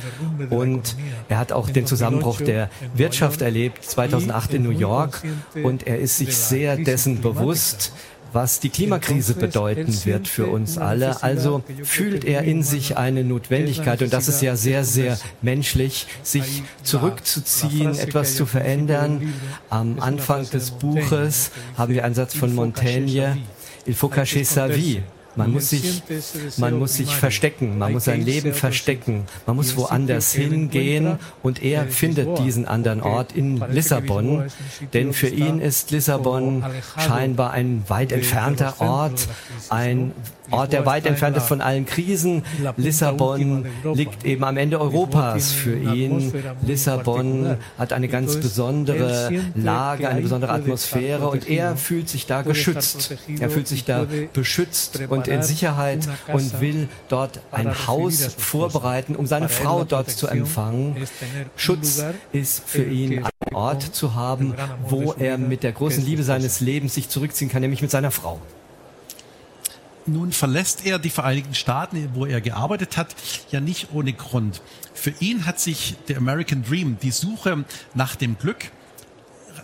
[0.49, 0.95] Und
[1.29, 5.21] er hat auch den Zusammenbruch der Wirtschaft erlebt, 2008 in New York.
[5.63, 7.93] Und er ist sich sehr dessen bewusst,
[8.33, 11.23] was die Klimakrise bedeuten wird für uns alle.
[11.23, 16.63] Also fühlt er in sich eine Notwendigkeit, und das ist ja sehr, sehr menschlich, sich
[16.83, 19.33] zurückzuziehen, etwas zu verändern.
[19.69, 23.37] Am Anfang des Buches haben wir einen Satz von Montaigne,
[23.85, 25.01] Il faut cacher sa vie.
[25.35, 26.03] Man muss sich,
[26.57, 31.87] man muss sich verstecken, man muss sein Leben verstecken, man muss woanders hingehen und er
[31.87, 34.51] findet diesen anderen Ort in Lissabon,
[34.93, 36.63] denn für ihn ist Lissabon
[36.97, 39.27] scheinbar ein weit entfernter Ort,
[39.69, 40.11] ein
[40.51, 42.43] Ort, der weit entfernt ist von allen Krisen.
[42.77, 46.33] Lissabon liegt eben am Ende Europas für ihn.
[46.65, 53.15] Lissabon hat eine ganz besondere Lage, eine besondere Atmosphäre und er fühlt sich da geschützt.
[53.39, 59.25] Er fühlt sich da beschützt und in Sicherheit und will dort ein Haus vorbereiten, um
[59.25, 60.95] seine Frau dort zu empfangen.
[61.55, 64.53] Schutz ist für ihn ein Ort zu haben,
[64.87, 68.39] wo er mit der großen Liebe seines Lebens sich zurückziehen kann, nämlich mit seiner Frau.
[70.11, 73.15] Nun verlässt er die Vereinigten Staaten, wo er gearbeitet hat,
[73.49, 74.61] ja nicht ohne Grund.
[74.93, 78.71] Für ihn hat sich der American Dream, die Suche nach dem Glück,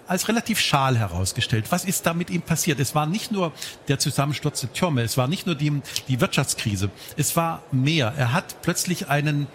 [0.08, 1.66] als relativ schal herausgestellt.
[1.70, 2.80] Was ist da mit ihm passiert?
[2.80, 3.52] Es war nicht nur
[3.88, 8.14] der Zusammensturz der Türme, es war nicht nur die, die Wirtschaftskrise, es war mehr.
[8.18, 9.48] Er hat plötzlich einen,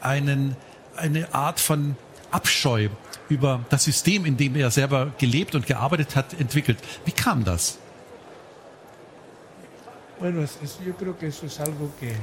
[0.00, 0.56] einen,
[0.96, 1.96] eine Art von
[2.30, 2.88] Abscheu
[3.28, 6.78] über das System, in dem er selber gelebt und gearbeitet hat, entwickelt.
[7.04, 7.78] Wie kam das?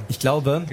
[0.08, 0.66] Ich glaube,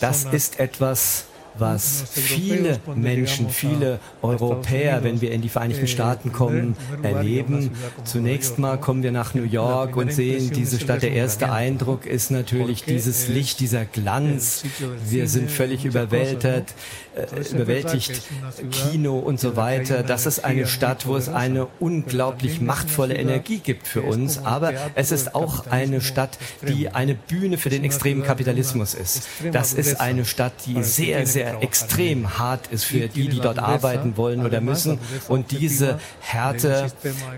[0.00, 1.26] das ist etwas,
[1.58, 7.70] was viele Menschen, viele Europäer, wenn wir in die Vereinigten eh, Staaten kommen, erleben.
[8.04, 11.02] Zunächst mal kommen wir nach New York und sehen diese Stadt.
[11.02, 14.64] Der erste Eindruck ist natürlich dieses Licht, dieser Glanz.
[15.08, 16.74] Wir sind völlig überwältigt,
[17.14, 18.22] äh, überwältigt,
[18.70, 20.02] Kino und so weiter.
[20.02, 24.38] Das ist eine Stadt, wo es eine unglaublich machtvolle Energie gibt für uns.
[24.38, 29.28] Aber es ist auch eine Stadt, die eine Bühne für den extremen Kapitalismus ist.
[29.52, 33.58] Das ist eine Stadt, die sehr, sehr der extrem hart ist für die, die dort
[33.58, 34.98] arbeiten wollen oder müssen.
[35.28, 36.86] Und diese Härte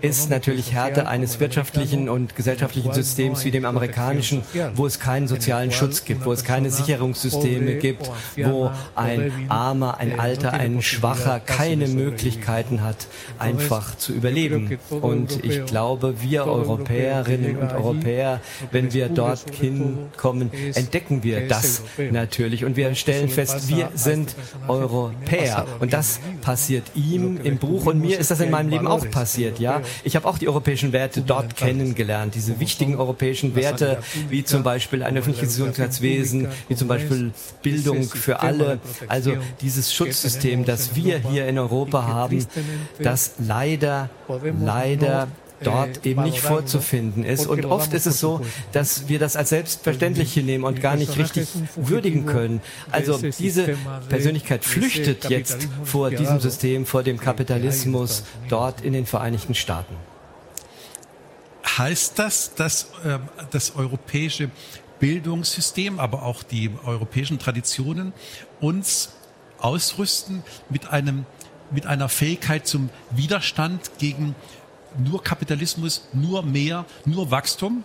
[0.01, 4.43] ist natürlich Härte eines wirtschaftlichen und gesellschaftlichen Systems wie dem amerikanischen,
[4.75, 10.19] wo es keinen sozialen Schutz gibt, wo es keine Sicherungssysteme gibt, wo ein Armer, ein
[10.19, 13.07] Alter, ein Schwacher keine Möglichkeiten hat,
[13.39, 14.79] einfach zu überleben.
[14.91, 18.41] Und ich glaube, wir Europäerinnen und Europäer,
[18.73, 22.65] wenn wir dort hinkommen, entdecken wir das natürlich.
[22.65, 24.35] Und wir stellen fest, wir sind
[24.67, 25.67] Europäer.
[25.81, 29.59] Und das passiert ihm im Buch und mir ist das in meinem Leben auch passiert.
[29.59, 34.63] Ja, ich habe auch die europäischen Werte dort kennengelernt, diese wichtigen europäischen Werte, wie zum
[34.63, 37.33] Beispiel ein öffentliches Gesundheitswesen, wie zum Beispiel
[37.63, 38.81] Bildung für alle.
[39.09, 42.47] Also dieses Schutzsystem, das wir hier in Europa haben,
[43.01, 44.11] das leider,
[44.61, 45.29] leider
[45.63, 47.47] dort eben nicht vorzufinden ist.
[47.47, 48.41] Und oft ist es so,
[48.73, 52.61] dass wir das als selbstverständlich hinnehmen und gar nicht richtig würdigen können.
[52.91, 53.77] Also diese
[54.09, 59.95] Persönlichkeit flüchtet jetzt vor diesem System, vor dem Kapitalismus dort in den Vereinigten Staaten.
[61.77, 63.19] Heißt das, dass äh,
[63.51, 64.51] das europäische
[64.99, 68.13] Bildungssystem, aber auch die europäischen Traditionen
[68.61, 69.11] uns
[69.59, 71.25] ausrüsten mit einem
[71.71, 74.35] mit einer Fähigkeit zum Widerstand gegen
[74.97, 77.85] nur Kapitalismus, nur mehr, nur Wachstum?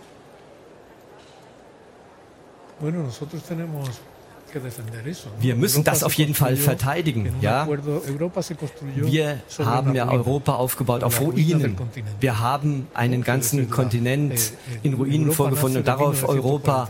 [5.40, 7.34] Wir müssen das auf jeden Fall verteidigen.
[7.40, 7.66] Ja?
[7.66, 11.76] Wir haben ja Europa aufgebaut auf Ruinen.
[12.20, 16.88] Wir haben einen ganzen Kontinent in Ruinen vorgefunden und darauf Europa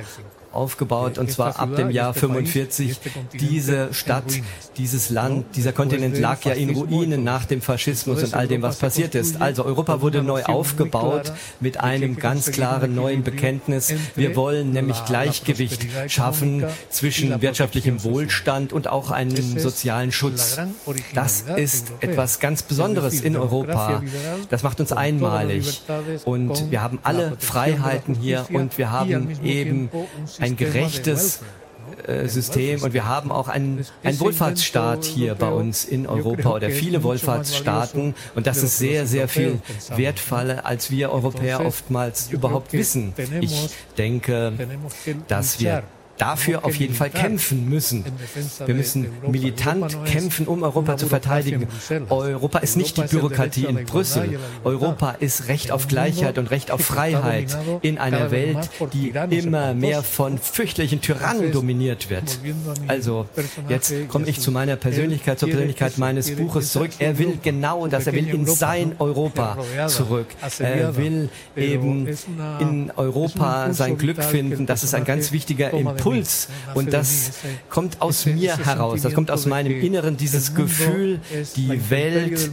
[0.55, 2.99] aufgebaut und zwar ab dem Jahr 45.
[3.35, 4.41] Diese Stadt,
[4.77, 8.79] dieses Land, dieser Kontinent lag ja in Ruinen nach dem Faschismus und all dem, was
[8.79, 9.41] passiert ist.
[9.41, 13.95] Also Europa wurde neu aufgebaut mit einem ganz klaren neuen Bekenntnis.
[14.15, 20.59] Wir wollen nämlich Gleichgewicht schaffen zwischen wirtschaftlichem Wohlstand und auch einem sozialen Schutz.
[21.15, 24.03] Das ist etwas ganz Besonderes in Europa.
[24.51, 25.83] Das macht uns einmalig.
[26.25, 29.91] Und wir haben alle Freiheiten hier und wir haben eben
[30.45, 31.41] ein gerechtes
[32.07, 32.83] äh, System.
[32.83, 38.15] Und wir haben auch einen, einen Wohlfahrtsstaat hier bei uns in Europa oder viele Wohlfahrtsstaaten.
[38.35, 39.61] und das ist sehr, sehr viel
[39.97, 43.15] wertvoller, als wir Europäer oftmals überhaupt wissen.
[43.41, 44.53] Ich denke,
[45.29, 45.85] dass wir
[46.19, 48.05] dafür auf jeden Fall kämpfen müssen.
[48.65, 51.67] Wir müssen militant kämpfen, um Europa zu verteidigen.
[52.09, 54.39] Europa ist nicht die Bürokratie in Brüssel.
[54.63, 60.03] Europa ist Recht auf Gleichheit und Recht auf Freiheit in einer Welt, die immer mehr
[60.03, 62.39] von fürchterlichen Tyrannen dominiert wird.
[62.87, 63.27] Also,
[63.69, 66.91] jetzt komme ich zu meiner Persönlichkeit, zur Persönlichkeit meines Buches zurück.
[66.99, 68.07] Er will genau das.
[68.07, 70.27] Er will in sein Europa zurück.
[70.59, 72.09] Er will eben
[72.61, 74.67] in Europa sein Glück finden.
[74.67, 76.49] Das ist ein ganz wichtiger Impuls Impuls.
[76.75, 77.33] Und das
[77.71, 81.21] kommt aus mir heraus, das kommt aus meinem Inneren, dieses Gefühl,
[81.57, 82.51] die Welt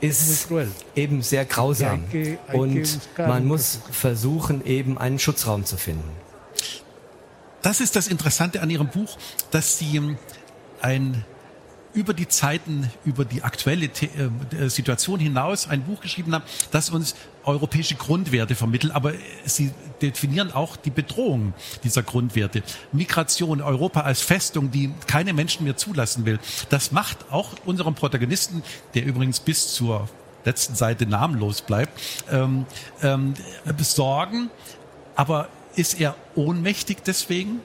[0.00, 0.48] ist
[0.94, 2.04] eben sehr grausam.
[2.52, 6.08] Und man muss versuchen, eben einen Schutzraum zu finden.
[7.62, 9.18] Das ist das Interessante an Ihrem Buch,
[9.50, 10.00] dass Sie
[10.80, 11.24] ein
[11.96, 17.16] über die Zeiten, über die aktuelle äh, Situation hinaus ein Buch geschrieben haben, das uns
[17.44, 19.14] europäische Grundwerte vermittelt, aber
[19.46, 21.54] sie definieren auch die Bedrohung
[21.84, 22.62] dieser Grundwerte.
[22.92, 26.38] Migration, Europa als Festung, die keine Menschen mehr zulassen will,
[26.70, 28.62] das macht auch unserem Protagonisten,
[28.94, 30.08] der übrigens bis zur
[30.44, 32.66] letzten Seite namenlos bleibt, ähm,
[33.02, 33.34] ähm,
[33.78, 34.50] Sorgen.
[35.16, 37.60] Aber ist er ohnmächtig deswegen?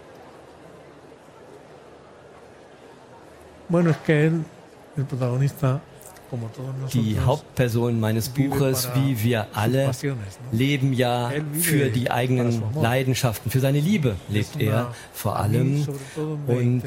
[3.69, 4.43] Bueno, es que él,
[4.97, 5.79] el protagonista,
[6.93, 9.91] die Hauptpersonen meines Buches, wie wir alle,
[10.51, 15.85] leben ja für die eigenen Leidenschaften, für seine Liebe lebt er vor allem.
[16.47, 16.83] Und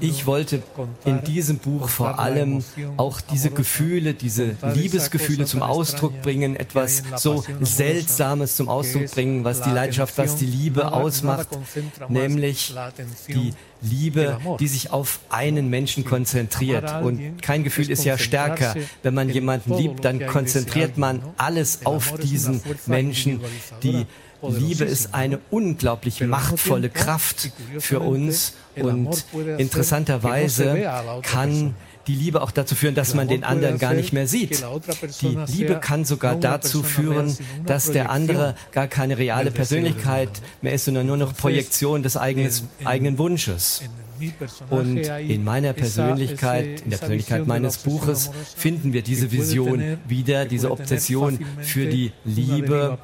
[0.00, 0.62] ich wollte
[1.04, 2.62] in diesem Buch vor allem
[2.96, 9.62] auch diese Gefühle, diese Liebesgefühle zum Ausdruck bringen, etwas so Seltsames zum Ausdruck bringen, was
[9.62, 11.48] die Leidenschaft, was die Liebe ausmacht,
[12.08, 12.74] nämlich
[13.28, 13.52] die
[13.84, 17.02] Liebe, die sich auf einen Menschen konzentriert.
[17.02, 18.74] Und kein Gefühl ist ja stärker.
[19.02, 23.40] Wenn man jemanden liebt, dann konzentriert man alles auf diesen Menschen.
[23.82, 24.06] Die
[24.42, 28.54] Liebe ist eine unglaublich machtvolle Kraft für uns.
[28.76, 29.24] Und
[29.58, 30.90] interessanterweise
[31.22, 31.74] kann
[32.06, 34.64] die Liebe auch dazu führen, dass man den anderen gar nicht mehr sieht.
[35.20, 37.36] Die Liebe kann sogar dazu führen,
[37.66, 40.30] dass der andere gar keine reale Persönlichkeit
[40.62, 43.82] mehr ist, sondern nur noch Projektion des eigenes, eigenen Wunsches.
[44.70, 50.70] Und in meiner Persönlichkeit, in der Persönlichkeit meines Buches, finden wir diese Vision wieder, diese
[50.70, 52.98] Obsession für die Liebe.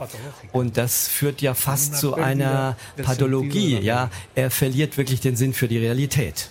[0.52, 3.78] Und das führt ja fast zu einer Pathologie.
[3.80, 6.50] Ja, er verliert wirklich den Sinn für die Realität.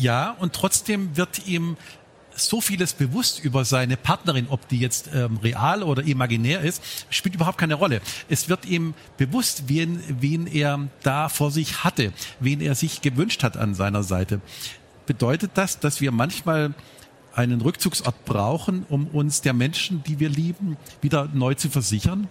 [0.00, 1.76] Ja, und trotzdem wird ihm
[2.34, 7.34] so vieles bewusst über seine Partnerin, ob die jetzt ähm, real oder imaginär ist, spielt
[7.34, 8.00] überhaupt keine Rolle.
[8.30, 13.42] Es wird ihm bewusst, wen, wen er da vor sich hatte, wen er sich gewünscht
[13.42, 14.40] hat an seiner Seite.
[15.04, 16.72] Bedeutet das, dass wir manchmal
[17.34, 22.26] einen Rückzugsort brauchen, um uns der Menschen, die wir lieben, wieder neu zu versichern?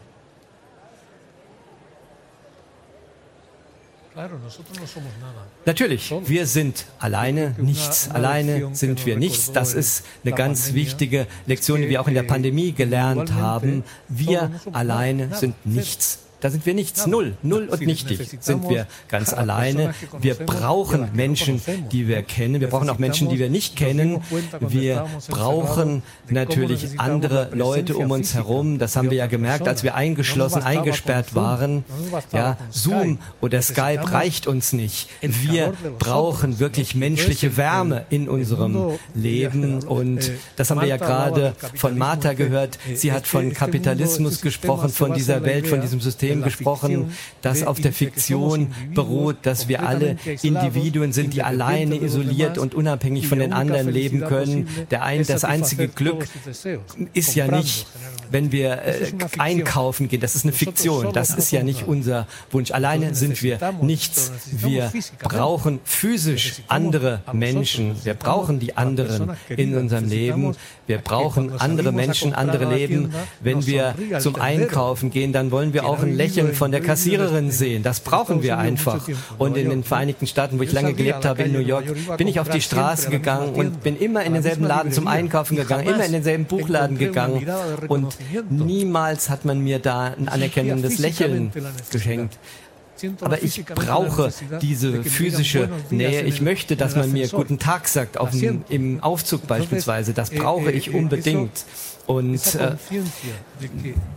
[5.65, 8.09] Natürlich, wir sind alleine, nichts.
[8.11, 9.51] Alleine sind wir nichts.
[9.51, 13.83] Das ist eine ganz wichtige Lektion, die wir auch in der Pandemie gelernt haben.
[14.07, 16.19] Wir alleine sind nichts.
[16.41, 19.93] Da sind wir nichts, null, null und nichtig sind wir ganz alleine.
[20.21, 22.61] Wir brauchen Menschen, die wir kennen.
[22.61, 24.21] Wir brauchen auch Menschen, die wir nicht kennen.
[24.59, 28.79] Wir brauchen natürlich andere Leute um uns herum.
[28.79, 31.83] Das haben wir ja gemerkt, als wir eingeschlossen, eingesperrt waren.
[32.31, 35.09] Ja, Zoom oder Skype reicht uns nicht.
[35.21, 39.83] Wir brauchen wirklich menschliche Wärme in unserem Leben.
[39.83, 42.79] Und das haben wir ja gerade von Martha gehört.
[42.93, 47.11] Sie hat von Kapitalismus gesprochen, von dieser Welt, von diesem System System gesprochen,
[47.41, 53.27] das auf der Fiktion beruht, dass wir alle Individuen sind, die alleine isoliert und unabhängig
[53.27, 54.67] von den anderen leben können.
[54.91, 56.27] Der ein, das einzige Glück
[57.13, 57.87] ist ja nicht,
[58.31, 60.21] wenn wir äh, einkaufen gehen.
[60.21, 61.13] Das ist eine Fiktion.
[61.13, 62.71] Das ist ja nicht unser Wunsch.
[62.71, 64.31] Alleine sind wir nichts.
[64.51, 67.95] Wir brauchen physisch andere Menschen.
[68.03, 70.55] Wir brauchen die anderen in unserem Leben.
[70.87, 73.13] Wir brauchen andere Menschen, andere Leben.
[73.41, 77.83] Wenn wir zum Einkaufen gehen, dann wollen wir auch ein Lächeln von der Kassiererin sehen.
[77.83, 79.07] Das brauchen wir einfach.
[79.37, 81.85] Und in den Vereinigten Staaten, wo ich lange gelebt habe, in New York,
[82.17, 85.87] bin ich auf die Straße gegangen und bin immer in denselben Laden zum Einkaufen gegangen,
[85.87, 87.47] immer in denselben Buchladen gegangen.
[87.87, 88.18] Und
[88.49, 91.51] niemals hat man mir da ein anerkennendes Lächeln
[91.91, 92.37] geschenkt.
[93.21, 96.23] Aber ich brauche diese physische Nähe.
[96.23, 100.13] Ich möchte, dass man mir guten Tag sagt, auf dem, im Aufzug beispielsweise.
[100.13, 101.65] Das brauche ich unbedingt.
[102.07, 102.75] Und äh,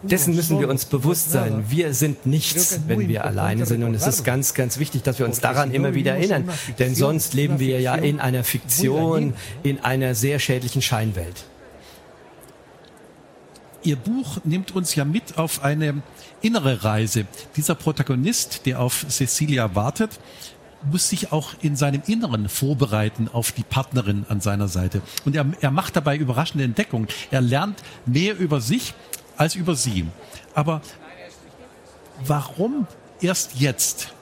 [0.02, 1.64] dessen müssen wir uns bewusst sein.
[1.68, 3.82] Wir sind nichts, wenn wir alleine sind.
[3.82, 6.48] Und es ist ganz, ganz wichtig, dass wir uns daran immer wieder erinnern.
[6.78, 11.44] Denn sonst leben wir ja in einer Fiktion, in einer sehr schädlichen Scheinwelt.
[13.84, 16.02] Ihr Buch nimmt uns ja mit auf eine
[16.40, 17.26] innere Reise.
[17.56, 20.20] Dieser Protagonist, der auf Cecilia wartet,
[20.90, 25.02] muss sich auch in seinem Inneren vorbereiten auf die Partnerin an seiner Seite.
[25.24, 27.08] Und er, er macht dabei überraschende Entdeckungen.
[27.30, 28.94] Er lernt mehr über sich
[29.36, 30.06] als über sie.
[30.54, 30.80] Aber
[32.24, 32.86] warum
[33.20, 34.12] erst jetzt?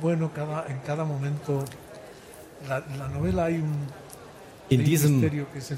[0.00, 1.64] Bueno, cada, en cada momento,
[2.68, 3.86] la, la novela hay un,
[4.72, 5.30] in diesem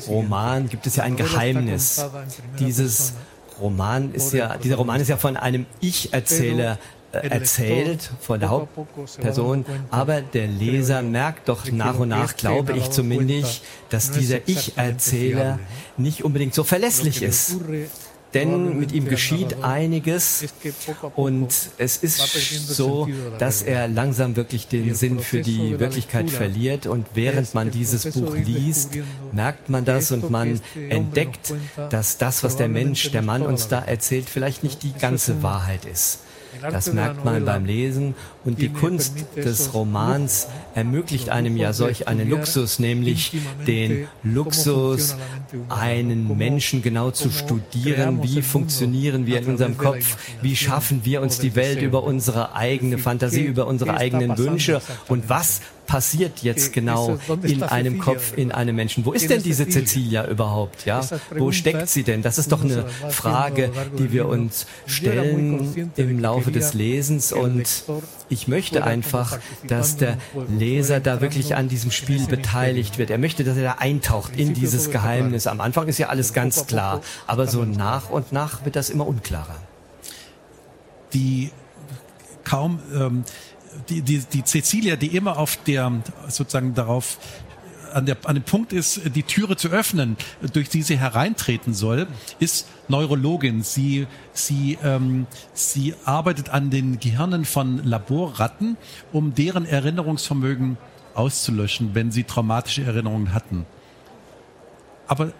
[0.09, 2.05] Roman gibt es ja ein Geheimnis.
[2.59, 3.14] Dieses
[3.61, 6.78] Roman ist ja, dieser Roman ist ja von einem Ich-Erzähler
[7.12, 12.90] äh, erzählt, von der Hauptperson, aber der Leser merkt doch nach und nach, glaube ich
[12.90, 15.61] zumindest, dass dieser Ich-Erzähler
[15.97, 17.57] nicht unbedingt so verlässlich ist
[18.35, 20.45] denn mit ihm geschieht einiges
[21.14, 22.18] und es ist
[22.68, 23.09] so,
[23.39, 26.87] dass er langsam wirklich den Sinn für die Wirklichkeit verliert.
[26.87, 28.91] Und während man dieses Buch liest,
[29.32, 31.55] merkt man das und man entdeckt,
[31.91, 35.85] dass das, was der Mensch, der Mann uns da erzählt, vielleicht nicht die ganze Wahrheit
[35.85, 36.24] ist.
[36.61, 38.15] Das merkt man beim Lesen.
[38.45, 43.33] Und die Kunst des Romans ermöglicht einem ja solch einen Luxus, nämlich
[43.67, 45.17] den Luxus,
[45.69, 48.23] einen Menschen genau zu studieren.
[48.23, 50.17] Wie funktionieren wir in unserem Kopf?
[50.43, 54.81] Wie schaffen wir uns die Welt über unsere eigene Fantasie, über unsere eigenen Wünsche?
[55.09, 59.05] Und was passiert jetzt genau in einem Kopf, in einem Menschen?
[59.05, 60.85] Wo ist denn diese Cecilia überhaupt?
[60.87, 61.07] Ja,
[61.37, 62.22] wo steckt sie denn?
[62.22, 67.85] Das ist doch eine Frage, die wir uns stellen im Laufe des Lesens und
[68.28, 70.18] ich möchte einfach, dass der
[70.49, 73.11] Leser da wirklich an diesem Spiel beteiligt wird.
[73.11, 75.47] Er möchte, dass er da eintaucht in dieses Geheimnis.
[75.47, 79.07] Am Anfang ist ja alles ganz klar, aber so nach und nach wird das immer
[79.07, 79.57] unklarer.
[81.12, 81.51] Die
[82.45, 83.24] kaum ähm,
[83.89, 85.93] die, die, die Cecilia, die immer auf der,
[86.28, 87.18] sozusagen darauf
[87.93, 90.16] an, der, an dem Punkt ist, die Türe zu öffnen,
[90.53, 92.07] durch die sie hereintreten soll,
[92.41, 93.62] ist Neurologin.
[93.62, 98.76] Sie, sie, ähm, sie arbeitet an den Gehirnen von Laborratten,
[99.12, 100.76] um deren Erinnerungsvermögen
[101.14, 103.64] auszulöschen, wenn sie traumatische Erinnerungen hatten.
[105.07, 105.32] Aber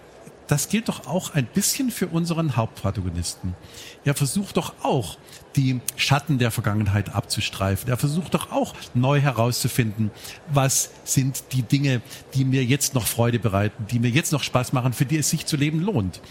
[0.47, 3.55] das gilt doch auch ein bisschen für unseren Hauptprotagonisten.
[4.03, 5.17] Er versucht doch auch,
[5.55, 7.89] die Schatten der Vergangenheit abzustreifen.
[7.89, 10.11] Er versucht doch auch neu herauszufinden,
[10.51, 12.01] was sind die Dinge,
[12.33, 15.29] die mir jetzt noch Freude bereiten, die mir jetzt noch Spaß machen, für die es
[15.29, 16.21] sich zu leben lohnt.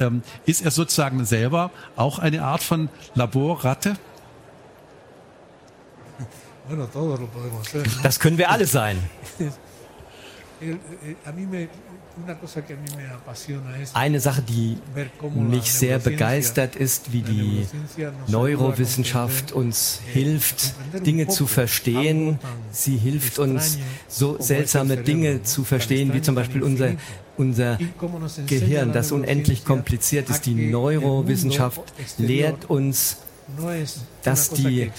[0.00, 3.96] Ähm, ist er sozusagen selber auch eine Art von Laborratte?
[8.02, 8.98] Das können wir alle sein.
[13.92, 14.78] Eine Sache, die
[15.34, 17.66] mich sehr begeistert, ist, wie die
[18.28, 22.38] Neurowissenschaft uns hilft, Dinge zu verstehen.
[22.70, 26.92] Sie hilft uns, so seltsame Dinge zu verstehen, wie zum Beispiel unser,
[27.36, 27.78] unser
[28.46, 30.46] Gehirn, das unendlich kompliziert ist.
[30.46, 31.82] Die Neurowissenschaft
[32.18, 33.18] lehrt uns,
[34.22, 34.90] dass die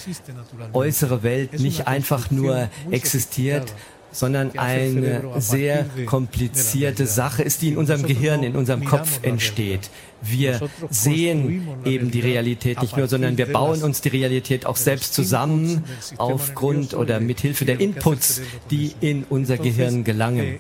[0.73, 3.73] äußere Welt nicht einfach nur existiert,
[4.15, 9.89] sondern eine sehr komplizierte Sache ist, die in unserem Gehirn, in unserem Kopf entsteht.
[10.21, 15.13] Wir sehen eben die Realität nicht nur, sondern wir bauen uns die Realität auch selbst
[15.13, 15.83] zusammen
[16.17, 18.41] aufgrund oder mithilfe der Inputs,
[18.71, 20.59] die in unser Gehirn gelangen.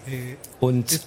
[0.59, 1.01] Und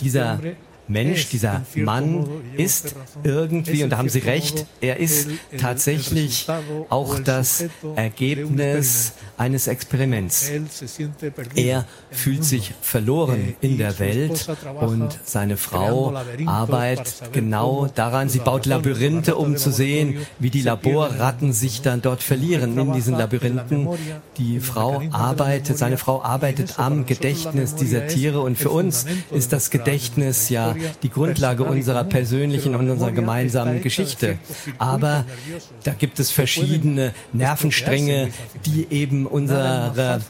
[0.00, 0.40] dieser
[0.88, 2.26] Mensch, dieser Mann
[2.56, 5.28] ist irgendwie, und da haben Sie recht, er ist
[5.58, 6.46] tatsächlich
[6.88, 7.64] auch das
[7.94, 10.50] Ergebnis eines Experiments.
[11.54, 14.48] Er fühlt sich verloren in der Welt
[14.80, 16.14] und seine Frau
[16.46, 18.28] arbeitet genau daran.
[18.28, 23.16] Sie baut Labyrinthe, um zu sehen, wie die Laborratten sich dann dort verlieren in diesen
[23.16, 23.88] Labyrinthen.
[24.38, 29.70] Die Frau arbeitet, seine Frau arbeitet am Gedächtnis dieser Tiere und für uns ist das
[29.70, 34.38] Gedächtnis ja die Grundlage unserer persönlichen und unserer gemeinsamen Geschichte.
[34.78, 35.24] Aber
[35.84, 38.30] da gibt es verschiedene Nervenstränge,
[38.66, 40.20] die eben unsere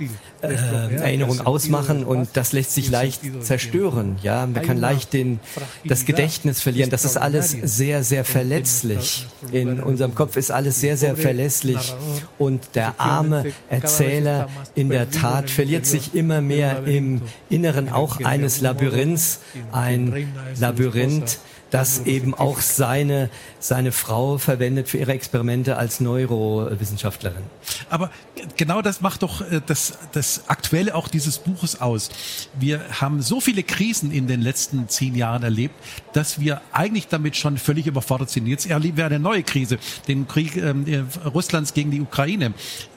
[0.41, 0.55] äh,
[0.97, 4.17] Erinnerung ausmachen und das lässt sich leicht zerstören.
[4.23, 5.41] Ja, man kann leicht den,
[5.85, 6.91] das Gedächtnis verlieren.
[6.91, 9.27] Das ist alles sehr, sehr verletzlich.
[9.53, 11.95] In unserem Kopf ist alles sehr, sehr verlässlich
[12.39, 18.61] und der arme Erzähler in der Tat verliert sich immer mehr im Inneren auch eines
[18.61, 19.41] Labyrinths.
[19.73, 20.29] Ein
[20.59, 21.39] Labyrinth,
[21.71, 27.43] das eben auch seine, seine Frau verwendet für ihre Experimente als Neurowissenschaftlerin.
[27.91, 28.11] Aber
[28.57, 32.11] genau das macht doch äh, das, das Aktuelle auch dieses Buches aus.
[32.59, 35.75] Wir haben so viele Krisen in den letzten zehn Jahren erlebt,
[36.13, 38.47] dass wir eigentlich damit schon völlig überfordert sind.
[38.47, 40.87] Jetzt erleben wir eine neue Krise, den Krieg ähm,
[41.25, 42.55] Russlands gegen die Ukraine.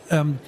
[0.09, 0.39] Ähm,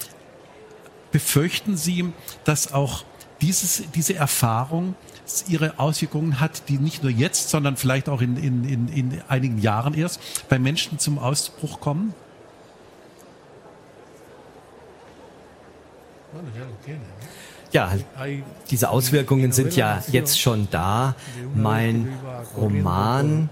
[1.11, 2.11] befürchten Sie,
[2.43, 3.03] dass auch
[3.41, 4.95] dieses, diese Erfahrung
[5.41, 9.59] ihre Auswirkungen hat, die nicht nur jetzt, sondern vielleicht auch in, in, in, in einigen
[9.59, 10.19] Jahren erst
[10.49, 12.13] bei Menschen zum Ausbruch kommen?
[17.71, 17.91] Ja,
[18.69, 21.15] diese Auswirkungen sind ja jetzt schon da.
[21.55, 22.07] Mein
[22.55, 23.49] Roman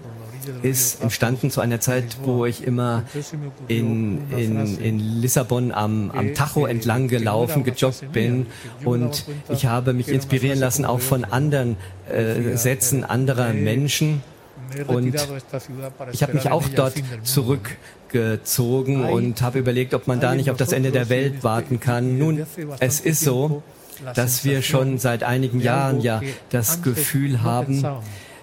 [0.62, 3.04] ist entstanden zu einer Zeit, wo ich immer
[3.68, 8.46] in, in, in Lissabon am, am Tacho entlang gelaufen, gejoggt bin
[8.84, 11.76] und ich habe mich inspirieren lassen auch von anderen
[12.10, 14.22] äh, Sätzen anderer Menschen
[14.86, 15.14] und
[16.12, 20.72] ich habe mich auch dort zurückgezogen und habe überlegt, ob man da nicht auf das
[20.72, 22.18] Ende der Welt warten kann.
[22.18, 22.46] Nun,
[22.80, 23.62] es ist so,
[24.14, 27.84] dass wir schon seit einigen Jahren ja das Gefühl haben,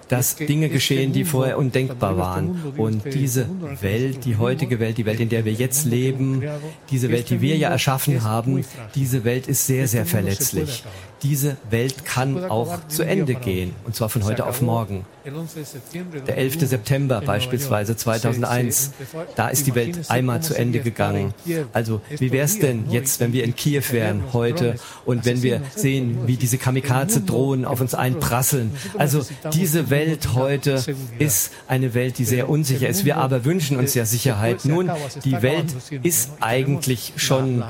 [0.10, 2.74] dass Dinge geschehen, die vorher undenkbar waren.
[2.78, 3.45] Und diese
[3.80, 6.43] Welt, die heutige Welt, die Welt, in der wir jetzt leben,
[6.89, 10.84] diese Welt, die wir ja erschaffen haben, diese Welt ist sehr, sehr verletzlich.
[11.22, 15.05] Diese Welt kann auch zu Ende gehen, und zwar von heute auf morgen.
[16.28, 16.62] Der 11.
[16.62, 18.91] September beispielsweise 2001,
[19.36, 21.34] da ist die Welt einmal zu Ende gegangen.
[21.74, 25.62] Also wie wäre es denn jetzt, wenn wir in Kiew wären heute und wenn wir
[25.76, 28.72] sehen, wie diese Kamikaze-Drohnen auf uns einprasseln?
[28.97, 29.99] Also diese Welt
[30.34, 30.84] heute
[31.20, 33.06] ist eine Welt, die sehr unsicher ist.
[33.06, 34.66] Wir aber wünschen uns ja Sicherheit.
[34.66, 34.89] Nun,
[35.24, 35.74] die Welt
[36.04, 37.64] ist eigentlich schon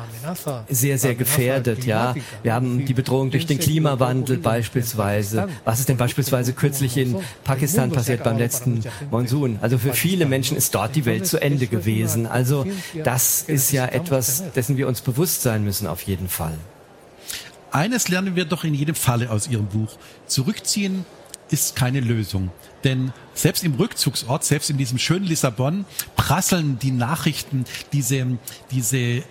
[0.70, 1.86] sehr, sehr gefährdet.
[1.86, 5.48] Ja, wir haben die Bedrohung durch den Klimawandel beispielsweise.
[5.66, 9.60] Was ist denn beispielsweise kürzlich in Pakistan passiert beim letzten Monsun.
[9.62, 12.28] Also für viele Menschen ist dort die Welt zu Ende gewesen.
[12.28, 12.66] Also
[13.04, 16.54] das ist ja etwas, dessen wir uns bewusst sein müssen auf jeden Fall.
[17.72, 19.98] Eines lernen wir doch in jedem Falle aus Ihrem Buch.
[20.26, 21.06] Zurückziehen
[21.50, 22.52] ist keine Lösung.
[22.84, 25.86] Denn selbst im Rückzugsort, selbst in diesem schönen Lissabon,
[26.16, 28.38] prasseln die Nachrichten, diese,
[28.72, 29.24] diese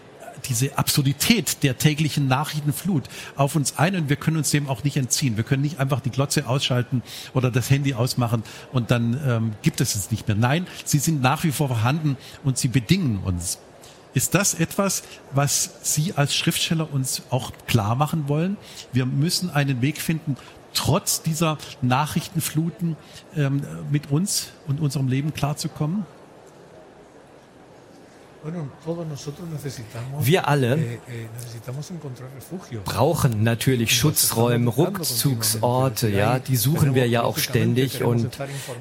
[0.48, 3.04] diese Absurdität der täglichen Nachrichtenflut
[3.36, 5.36] auf uns ein und wir können uns dem auch nicht entziehen.
[5.36, 7.02] Wir können nicht einfach die Glotze ausschalten
[7.34, 8.42] oder das Handy ausmachen
[8.72, 10.36] und dann ähm, gibt es es nicht mehr.
[10.36, 13.58] Nein, sie sind nach wie vor vorhanden und sie bedingen uns.
[14.14, 15.02] Ist das etwas,
[15.32, 18.56] was Sie als Schriftsteller uns auch klar machen wollen?
[18.92, 20.36] Wir müssen einen Weg finden,
[20.74, 22.96] trotz dieser Nachrichtenfluten
[23.36, 26.06] ähm, mit uns und unserem Leben klarzukommen?
[30.20, 30.99] Wir alle eh, eh,
[32.84, 38.39] brauchen natürlich Schutzräume, Rückzugsorte, ja, die suchen wir ja auch ständig und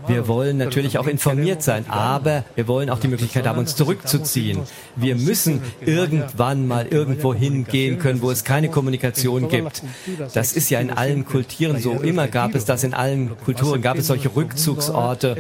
[0.08, 4.60] wir wollen natürlich auch informiert sein, aber wir wollen auch die Möglichkeit haben, uns zurückzuziehen.
[4.96, 9.84] Wir müssen irgendwann mal irgendwo hingehen können, wo es keine Kommunikation gibt.
[10.34, 11.94] Das ist ja in allen Kulturen so.
[11.94, 15.36] Immer gab es das in allen Kulturen, gab es solche Rückzugsorte.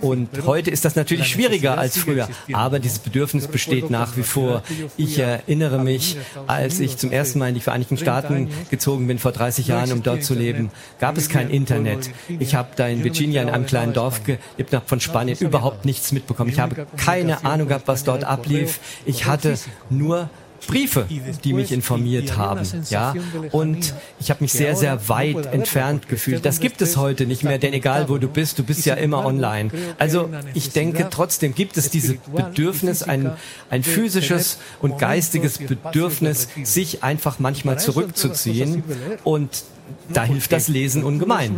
[0.00, 4.62] und heute ist das natürlich schwieriger als früher, aber dieses Bedürfnis besteht nach wie vor.
[4.96, 9.32] Ich erinnere mich, als ich zum ersten Mal in die Vereinigten Staaten gezogen bin, vor
[9.32, 12.10] 30 Jahren, um dort zu leben, gab es kein Internet.
[12.38, 16.50] Ich habe da in Virginia in einem kleinen Dorf gelebt, von Spanien überhaupt nichts mitbekommen.
[16.50, 18.80] Ich habe keine Ahnung gehabt, was dort ablief.
[19.04, 19.58] Ich hatte
[19.90, 20.28] nur
[20.66, 21.06] Briefe,
[21.44, 22.66] die mich informiert haben.
[22.90, 23.14] Ja,
[23.52, 26.44] und ich habe mich sehr, sehr weit entfernt gefühlt.
[26.44, 29.24] Das gibt es heute nicht mehr, denn egal wo du bist, du bist ja immer
[29.24, 29.70] online.
[29.98, 33.32] Also ich denke, trotzdem gibt es dieses Bedürfnis, ein,
[33.70, 38.82] ein physisches und geistiges Bedürfnis, sich einfach manchmal zurückzuziehen
[39.24, 39.64] und
[40.12, 41.56] da hilft das Lesen ungemein.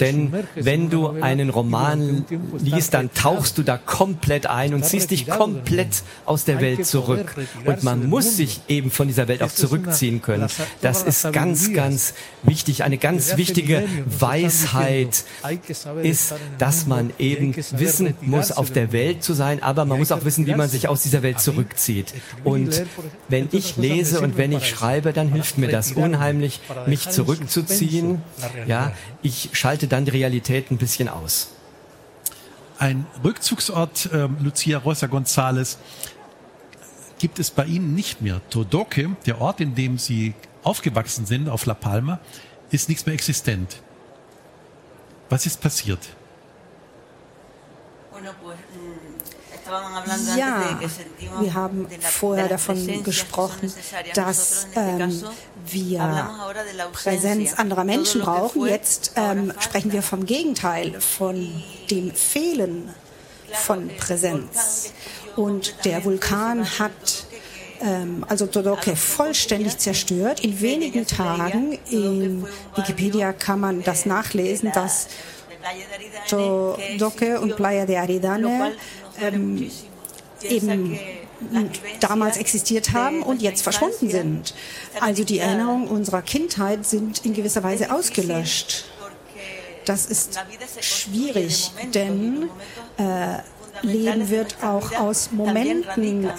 [0.00, 2.24] Denn wenn du einen Roman
[2.58, 7.34] liest, dann tauchst du da komplett ein und ziehst dich komplett aus der Welt zurück.
[7.64, 10.48] Und man muss sich eben von dieser Welt auch zurückziehen können.
[10.80, 12.82] Das ist ganz, ganz wichtig.
[12.82, 15.24] Eine ganz wichtige Weisheit
[16.02, 20.24] ist, dass man eben wissen muss, auf der Welt zu sein, aber man muss auch
[20.24, 22.12] wissen, wie man sich aus dieser Welt zurückzieht.
[22.42, 22.84] Und
[23.28, 28.22] wenn ich lese und wenn ich schreibe, dann hilft mir das unheimlich, mich zurückzuziehen ziehen.
[28.66, 28.92] Ja,
[29.22, 31.50] ich schalte dann die Realität ein bisschen aus.
[32.78, 35.76] Ein Rückzugsort, äh, Lucia Rosa González,
[37.18, 38.40] gibt es bei Ihnen nicht mehr.
[38.50, 42.18] Todoque, der Ort, in dem Sie aufgewachsen sind, auf La Palma,
[42.70, 43.80] ist nichts mehr existent.
[45.28, 46.00] Was ist passiert?
[50.36, 50.78] Ja,
[51.40, 53.72] wir haben vorher davon gesprochen,
[54.14, 55.24] dass ähm,
[55.70, 56.30] wir
[56.92, 58.66] Präsenz anderer Menschen brauchen.
[58.66, 62.90] Jetzt ähm, sprechen wir vom Gegenteil, von dem Fehlen
[63.52, 64.92] von Präsenz.
[65.36, 67.26] Und der Vulkan hat
[67.80, 70.40] ähm, also Todoke vollständig zerstört.
[70.40, 75.08] In wenigen Tagen in Wikipedia kann man das nachlesen, dass
[76.28, 78.72] Todoke und Playa de Aridane
[79.20, 79.70] ähm,
[80.42, 80.98] eben
[82.00, 84.54] damals existiert haben und jetzt verschwunden sind.
[85.00, 88.84] Also die Erinnerungen unserer Kindheit sind in gewisser Weise ausgelöscht.
[89.84, 90.38] Das ist
[90.80, 92.48] schwierig, denn
[92.96, 93.38] äh,
[93.84, 96.30] Leben wird auch aus Momenten äh,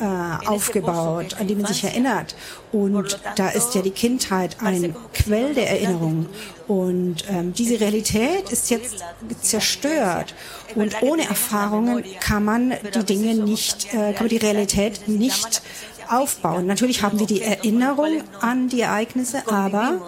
[0.45, 2.35] aufgebaut, an die man sich erinnert.
[2.71, 6.27] Und da ist ja die Kindheit ein Quell der Erinnerung.
[6.67, 9.03] Und ähm, diese Realität ist jetzt
[9.41, 10.33] zerstört.
[10.75, 15.61] Und ohne Erfahrungen kann man die Dinge nicht, äh, kann man die Realität nicht
[16.09, 16.65] aufbauen.
[16.65, 20.01] Natürlich haben wir die Erinnerung an die Ereignisse, aber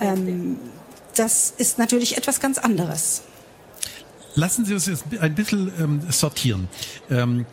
[0.00, 0.58] ähm,
[1.16, 3.22] das ist natürlich etwas ganz anderes.
[4.34, 6.68] Lassen Sie uns jetzt ein bisschen ähm, sortieren.
[7.10, 7.46] Ähm,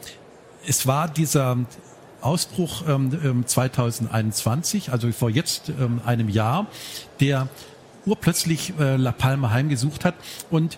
[0.65, 1.57] es war dieser
[2.21, 6.67] Ausbruch ähm, 2021, ähm, also vor jetzt ähm, einem Jahr,
[7.19, 7.47] der
[8.05, 10.15] urplötzlich äh, La Palma heimgesucht hat
[10.49, 10.77] und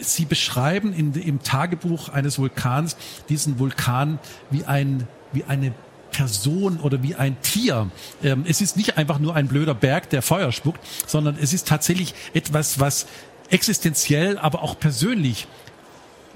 [0.00, 2.96] Sie beschreiben in, im Tagebuch eines Vulkans
[3.28, 4.18] diesen Vulkan
[4.50, 5.72] wie ein wie eine
[6.10, 7.90] Person oder wie ein Tier.
[8.22, 11.66] Ähm, es ist nicht einfach nur ein blöder Berg, der Feuer spuckt, sondern es ist
[11.66, 13.06] tatsächlich etwas, was
[13.52, 15.46] existenziell, aber auch persönlich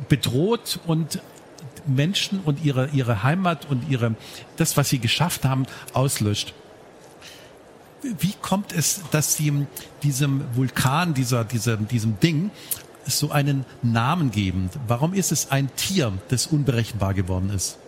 [0.08, 1.20] bedroht und
[1.86, 4.14] Menschen und ihre, ihre Heimat und ihre,
[4.56, 6.52] das, was sie geschafft haben, auslöscht.
[8.02, 9.66] Wie kommt es, dass sie
[10.02, 12.50] diesem Vulkan, dieser, dieser, diesem Ding,
[13.06, 14.68] so einen Namen geben?
[14.86, 17.78] Warum ist es ein Tier, das unberechenbar geworden ist?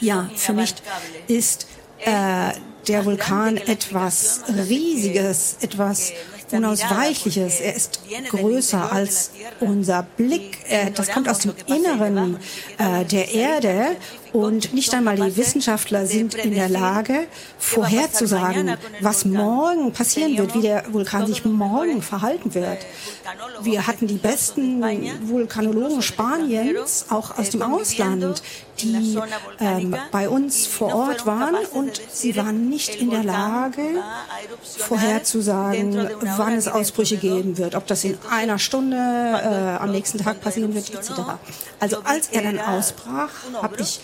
[0.00, 0.74] Ja, für mich
[1.28, 1.68] ist
[2.00, 2.52] äh,
[2.88, 6.12] der Vulkan etwas Riesiges, etwas
[6.50, 7.60] Unausweichliches.
[7.60, 9.30] Er ist größer als
[9.60, 10.58] unser Blick.
[10.94, 12.36] Das kommt aus dem Inneren
[12.78, 13.96] äh, der Erde
[14.32, 17.26] und nicht einmal die Wissenschaftler sind in der Lage,
[17.58, 22.78] vorherzusagen, was morgen passieren wird, wie der Vulkan sich morgen verhalten wird.
[23.62, 24.82] Wir hatten die besten
[25.28, 28.42] Vulkanologen Spaniens, auch aus dem Ausland,
[28.80, 29.18] die
[29.60, 33.82] ähm, bei uns vor Ort waren und sie waren nicht in der Lage,
[34.78, 40.40] vorherzusagen, wann es Ausbrüche geben wird, ob das in einer Stunde äh, am nächsten Tag
[40.40, 41.12] passieren wird, etc.
[41.80, 43.30] Also als er dann ausbrach,
[43.60, 44.00] habe ich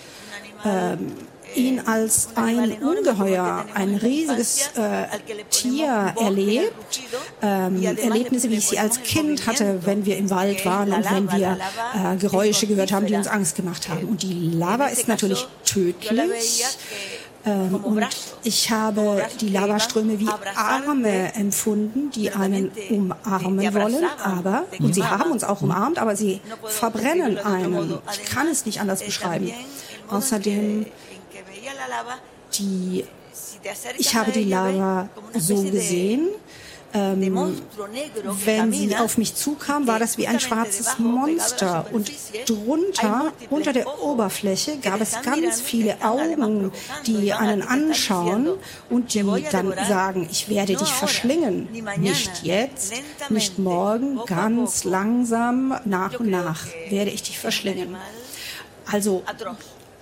[1.55, 5.07] ihn als ein Ungeheuer, ein riesiges äh,
[5.51, 7.01] Tier erlebt.
[7.43, 11.33] Ähm, Erlebnisse, wie ich sie als Kind hatte, wenn wir im Wald waren und wenn
[11.33, 11.59] wir
[11.95, 14.07] äh, Geräusche gehört haben, die uns Angst gemacht haben.
[14.09, 16.65] Und die Lava ist natürlich tödlich.
[17.47, 18.07] Ähm, und
[18.43, 25.31] ich habe die Lavaströme wie Arme empfunden, die einen umarmen wollen, aber, und sie haben
[25.31, 27.99] uns auch umarmt, aber sie verbrennen einen.
[28.13, 29.53] Ich kann es nicht anders beschreiben.
[30.11, 30.87] Außerdem
[32.59, 33.05] die,
[33.99, 36.29] ich habe die Lava so gesehen,
[36.95, 37.61] ähm,
[38.45, 41.87] wenn sie auf mich zukam, war das wie ein schwarzes Monster.
[41.93, 42.11] Und
[42.47, 46.73] drunter, unter der Oberfläche, gab es ganz viele Augen,
[47.07, 48.49] die einen anschauen
[48.89, 51.69] und die dann sagen, ich werde dich verschlingen.
[51.99, 52.95] Nicht jetzt,
[53.29, 57.97] nicht morgen, ganz langsam, nach und nach werde ich dich verschlingen.
[58.91, 59.23] Also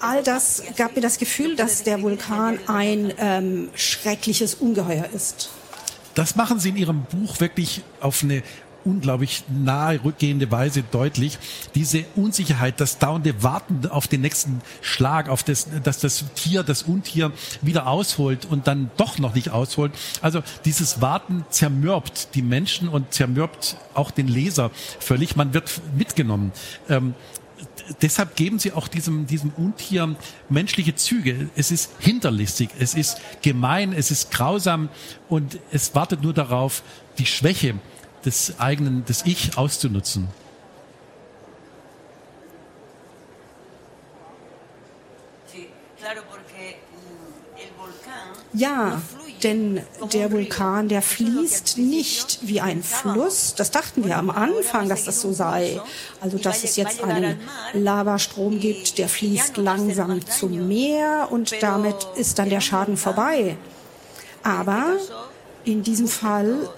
[0.00, 5.50] all das gab mir das Gefühl, dass der Vulkan ein ähm, schreckliches Ungeheuer ist.
[6.14, 8.42] Das machen Sie in Ihrem Buch wirklich auf eine
[8.86, 11.38] unglaublich nahe rückgehende Weise deutlich.
[11.74, 16.84] Diese Unsicherheit, das dauernde Warten auf den nächsten Schlag, auf das, dass das Tier, das
[16.84, 17.32] Untier
[17.62, 19.92] wieder ausholt und dann doch noch nicht ausholt.
[20.22, 24.70] Also dieses Warten zermürbt die Menschen und zermürbt auch den Leser
[25.00, 25.36] völlig.
[25.36, 26.52] Man wird mitgenommen.
[26.88, 27.14] Ähm,
[28.02, 30.16] deshalb geben sie auch diesem, diesem Untier
[30.48, 31.50] menschliche Züge.
[31.56, 34.88] Es ist hinterlistig, es ist gemein, es ist grausam
[35.28, 36.82] und es wartet nur darauf,
[37.18, 37.74] die Schwäche
[38.24, 40.28] des eigenen, des Ich auszunutzen.
[48.52, 49.02] Ja,
[49.42, 49.80] denn
[50.12, 53.54] der Vulkan, der fließt nicht wie ein Fluss.
[53.56, 55.80] Das dachten wir am Anfang, dass das so sei.
[56.20, 57.38] Also, dass es jetzt einen
[57.72, 63.56] Lavastrom gibt, der fließt langsam zum Meer und damit ist dann der Schaden vorbei.
[64.42, 64.94] Aber
[65.64, 66.68] in diesem Fall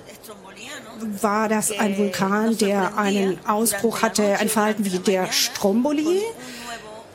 [1.20, 6.22] war das ein Vulkan, der einen Ausbruch hatte, ein Verhalten wie der Stromboli,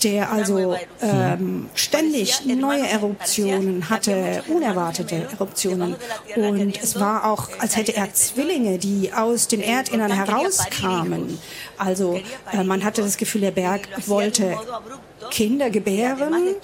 [0.04, 5.96] der also ähm, ständig neue Eruptionen hatte, unerwartete Eruptionen.
[6.36, 11.40] Und es war auch, als hätte er Zwillinge, die aus dem Erdinnern herauskamen.
[11.78, 12.20] Also
[12.52, 14.58] äh, man hatte das Gefühl, der Berg wollte
[15.32, 16.56] Kinder gebären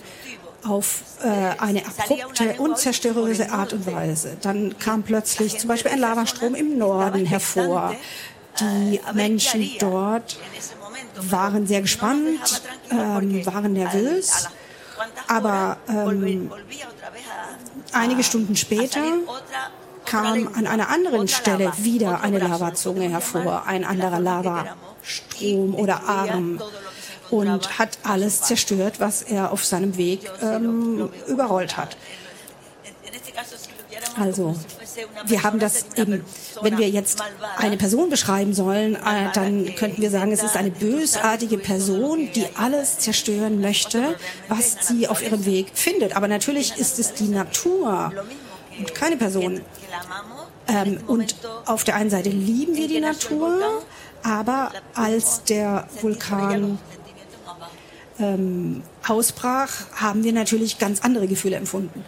[0.67, 4.37] auf äh, eine abrupte, unzerstörerische Art und Weise.
[4.41, 7.95] Dann kam plötzlich zum Beispiel ein Lavastrom im Norden hervor.
[8.59, 10.37] Die Menschen dort
[11.21, 12.61] waren sehr gespannt,
[12.91, 14.47] ähm, waren nervös,
[15.27, 16.51] aber ähm,
[17.93, 19.01] einige Stunden später
[20.05, 26.59] kam an einer anderen Stelle wieder eine Lavazunge hervor, ein anderer Lavastrom oder Arm
[27.29, 31.95] und hat alles zerstört, was er auf seinem Weg ähm, überrollt hat.
[34.19, 34.55] Also,
[35.25, 36.23] wir haben das eben,
[36.61, 37.21] wenn wir jetzt
[37.57, 42.45] eine Person beschreiben sollen, äh, dann könnten wir sagen, es ist eine bösartige Person, die
[42.55, 44.15] alles zerstören möchte,
[44.47, 46.15] was sie auf ihrem Weg findet.
[46.15, 48.11] Aber natürlich ist es die Natur
[48.77, 49.61] und keine Person.
[50.67, 53.83] Ähm, und auf der einen Seite lieben wir die Natur,
[54.23, 56.77] aber als der Vulkan
[58.19, 62.03] ähm, ausbrach, haben wir natürlich ganz andere Gefühle empfunden.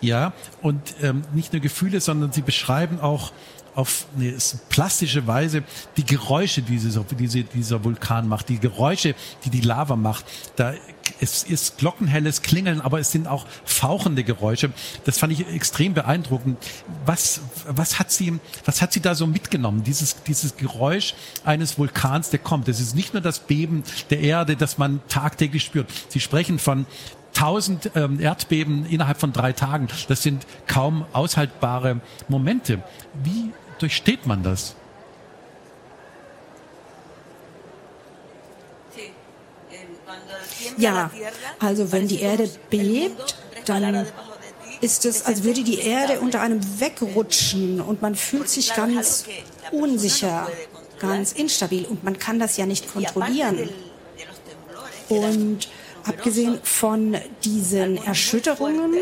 [0.00, 0.32] Ja,
[0.62, 3.32] und ähm, nicht nur Gefühle, sondern sie beschreiben auch
[3.74, 4.36] auf eine
[4.68, 5.62] plastische Weise
[5.96, 10.24] die Geräusche, die dieser, diese, dieser Vulkan macht, die Geräusche, die die Lava macht.
[10.56, 10.74] Da
[11.20, 14.72] es ist glockenhelles Klingeln, aber es sind auch fauchende Geräusche.
[15.04, 16.58] Das fand ich extrem beeindruckend.
[17.04, 19.82] Was, was hat sie, was hat sie da so mitgenommen?
[19.84, 22.68] Dieses, dieses Geräusch eines Vulkans, der kommt.
[22.68, 25.90] Das ist nicht nur das Beben der Erde, das man tagtäglich spürt.
[26.08, 26.86] Sie sprechen von
[27.34, 29.88] 1000 ähm, Erdbeben innerhalb von drei Tagen.
[30.08, 32.82] Das sind kaum aushaltbare Momente.
[33.22, 34.74] Wie durchsteht man das?
[40.76, 41.10] Ja,
[41.58, 44.06] also wenn die Erde bebt, dann
[44.80, 49.24] ist es, als würde die Erde unter einem wegrutschen und man fühlt sich ganz
[49.72, 50.48] unsicher,
[50.98, 53.68] ganz instabil und man kann das ja nicht kontrollieren.
[55.08, 55.68] Und
[56.04, 58.94] abgesehen von diesen Erschütterungen,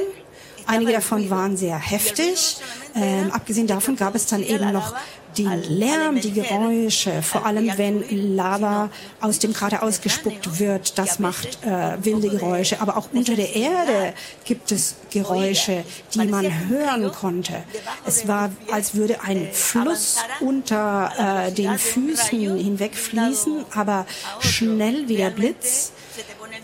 [0.67, 2.59] einige davon waren sehr heftig,
[2.95, 4.95] äh, abgesehen davon gab es dann eben noch
[5.37, 8.91] den Lärm, die Geräusche, vor allem wenn Lava
[9.21, 12.81] aus dem Krater ausgespuckt wird, das macht äh, wilde Geräusche.
[12.81, 15.85] Aber auch unter der Erde gibt es Geräusche,
[16.15, 17.63] die man hören konnte.
[18.07, 24.07] Es war, als würde ein Fluss unter äh, den Füßen hinwegfließen, aber
[24.41, 25.93] schnell wie der Blitz.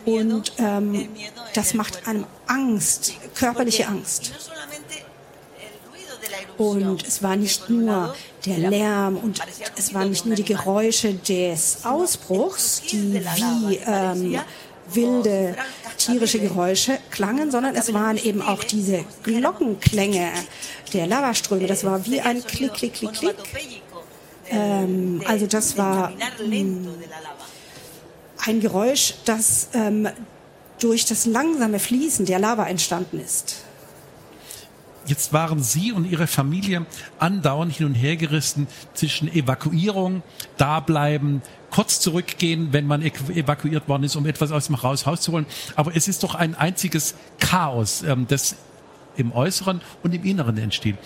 [0.05, 1.09] Und ähm,
[1.55, 4.33] das macht einem Angst, körperliche Angst.
[6.57, 8.15] Und es war nicht nur
[8.47, 9.41] der Lärm und
[9.77, 14.39] es waren nicht nur die Geräusche des Ausbruchs, die wie ähm,
[14.93, 15.57] wilde
[15.97, 20.31] tierische Geräusche klangen, sondern es waren eben auch diese Glockenklänge
[20.93, 21.67] der Lavaströme.
[21.67, 23.37] Das war wie ein Klick, Klick, Klick, Klick.
[24.51, 26.13] Ähm, also das war
[26.51, 26.89] ähm,
[28.47, 30.09] ein Geräusch, das ähm,
[30.81, 33.65] durch das langsame Fließen der Lava entstanden ist.
[35.07, 36.87] Jetzt waren Sie und Ihre Familie
[37.19, 40.23] andauernd hin und her gerissen zwischen Evakuierung,
[40.57, 45.47] dableiben, kurz zurückgehen, wenn man evakuiert worden ist, um etwas aus dem Haus rauszuholen.
[45.77, 48.57] Aber es ist doch ein einziges Chaos, ähm, das
[49.17, 50.97] im Äußeren und im Inneren entsteht.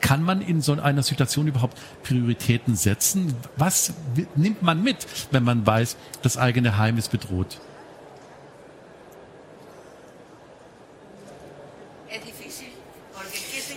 [0.00, 3.34] Kann man in so einer Situation überhaupt Prioritäten setzen?
[3.56, 3.92] Was
[4.34, 7.60] nimmt man mit, wenn man weiß, das eigene Heim ist bedroht?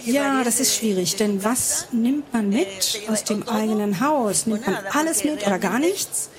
[0.05, 4.45] Ja, das ist schwierig, denn was nimmt man mit aus dem eigenen Haus?
[4.45, 6.29] Nimmt man alles mit oder gar nichts?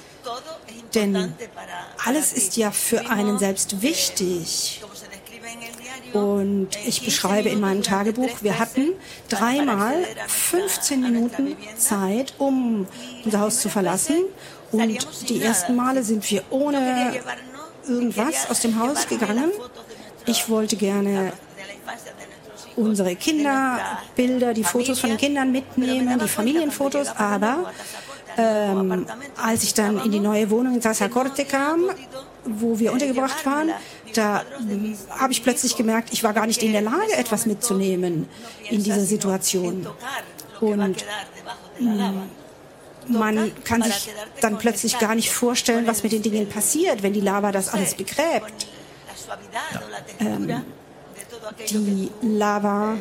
[0.95, 1.35] Denn
[2.05, 4.84] alles ist ja für einen selbst wichtig.
[6.15, 8.93] Und ich beschreibe in meinem Tagebuch, wir hatten
[9.29, 9.95] dreimal
[10.29, 12.87] 15 Minuten Zeit, um
[13.25, 14.25] unser Haus zu verlassen.
[14.71, 17.21] Und die ersten Male sind wir ohne
[17.89, 19.51] irgendwas aus dem Haus gegangen.
[20.27, 21.33] Ich wollte gerne
[22.77, 27.73] unsere Kinderbilder, die Fotos von den Kindern mitnehmen, die Familienfotos, aber
[28.37, 29.07] ähm,
[29.37, 31.85] als ich dann in die neue Wohnung in Sasacorte kam,
[32.45, 33.71] wo wir untergebracht waren,
[34.17, 34.45] da
[35.11, 38.29] habe ich plötzlich gemerkt, ich war gar nicht in der Lage, etwas mitzunehmen
[38.71, 39.87] in dieser Situation.
[40.61, 41.05] Und
[41.81, 42.31] ähm,
[43.09, 44.11] man kann sich
[44.41, 47.95] dann plötzlich gar nicht vorstellen, was mit den Dingen passiert, wenn die Lava das alles
[47.95, 48.67] begräbt.
[50.21, 50.65] Ähm,
[51.69, 52.97] die Lava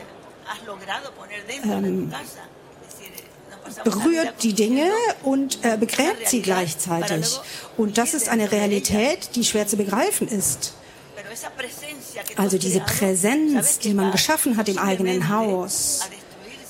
[1.64, 2.14] ähm,
[3.84, 4.89] berührt die Dinge
[5.24, 7.39] und äh, begräbt sie gleichzeitig.
[7.78, 10.74] Und das ist eine Realität, die schwer zu begreifen ist.
[12.35, 16.01] Also diese Präsenz, die man geschaffen hat im eigenen Haus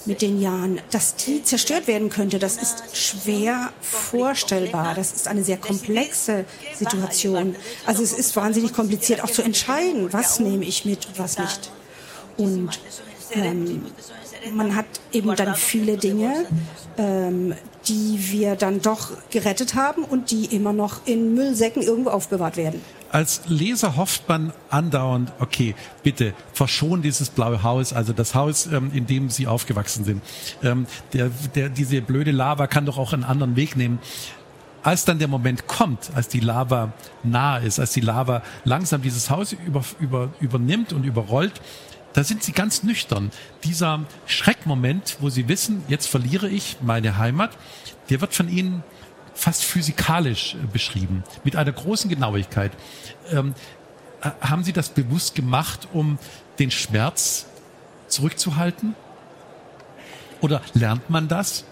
[0.06, 4.96] mit den Jahren, dass die zerstört werden könnte, das ist schwer vorstellbar.
[4.96, 6.46] Das ist eine sehr komplexe
[6.76, 7.56] Situation.
[7.86, 11.72] Also es ist wahnsinnig kompliziert auch zu entscheiden, was nehme ich mit und was nicht.
[12.38, 12.80] Und
[13.32, 13.86] ähm,
[14.52, 16.46] man hat eben dann viele Dinge,
[16.98, 17.54] ähm,
[17.88, 22.82] die wir dann doch gerettet haben und die immer noch in Müllsäcken irgendwo aufbewahrt werden.
[23.14, 28.90] Als Leser hofft man andauernd, okay, bitte verschon dieses blaue Haus, also das Haus, ähm,
[28.92, 30.24] in dem Sie aufgewachsen sind.
[30.64, 34.00] Ähm, der, der, diese blöde Lava kann doch auch einen anderen Weg nehmen
[34.82, 36.92] als dann der Moment kommt, als die Lava
[37.24, 41.54] nahe ist, als die Lava langsam dieses Haus über, über, übernimmt und überrollt,
[42.14, 43.32] da sind sie ganz nüchtern.
[43.64, 47.52] Dieser Schreckmoment, wo sie wissen, jetzt verliere ich meine Heimat,
[48.10, 48.84] der wird von ihnen
[49.34, 52.72] fast physikalisch äh, beschrieben, mit einer großen Genauigkeit.
[53.32, 53.54] Ähm,
[54.22, 56.18] äh, haben Sie das bewusst gemacht, um
[56.60, 57.46] den Schmerz
[58.08, 58.96] zurückzuhalten?
[60.42, 61.66] Oder lernt man das?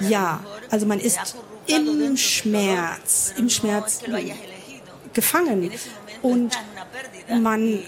[0.00, 0.40] Ja,
[0.70, 1.36] also man ist
[1.66, 4.02] im Schmerz, im Schmerz
[5.12, 5.70] gefangen
[6.22, 6.58] und
[7.40, 7.82] man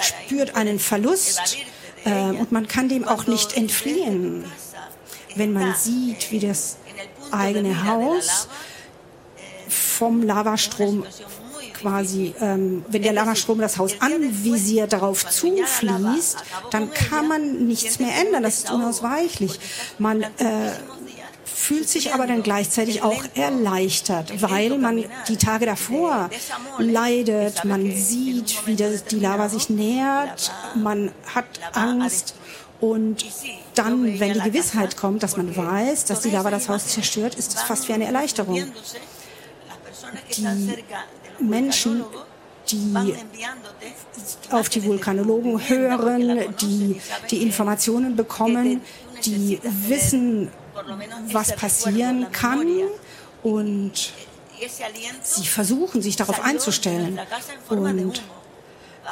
[0.00, 1.56] spürt einen Verlust
[2.04, 4.44] äh, und man kann dem auch nicht entfliehen.
[5.36, 6.76] Wenn man sieht, wie das
[7.30, 8.48] eigene Haus
[9.68, 11.04] vom Lavastrom
[11.80, 16.36] quasi, ähm, wenn der Lavastrom das Haus anvisiert, darauf zufließt,
[16.70, 18.42] dann kann man nichts mehr ändern.
[18.42, 19.58] Das ist unausweichlich.
[19.98, 20.26] Man äh,
[21.60, 26.30] fühlt sich aber dann gleichzeitig auch erleichtert, weil man die Tage davor
[26.78, 32.34] leidet, man sieht, wie die Lava sich nähert, man hat Angst
[32.80, 33.24] und
[33.74, 37.54] dann, wenn die Gewissheit kommt, dass man weiß, dass die Lava das Haus zerstört, ist
[37.54, 38.64] es fast wie eine Erleichterung.
[40.36, 40.46] Die
[41.38, 42.04] Menschen,
[42.70, 43.14] die
[44.50, 47.00] auf die Vulkanologen hören, die
[47.30, 48.80] die Informationen bekommen,
[49.24, 50.50] die wissen,
[51.32, 52.66] was passieren kann
[53.42, 54.12] und
[55.22, 57.18] sie versuchen, sich darauf einzustellen.
[57.68, 58.22] Und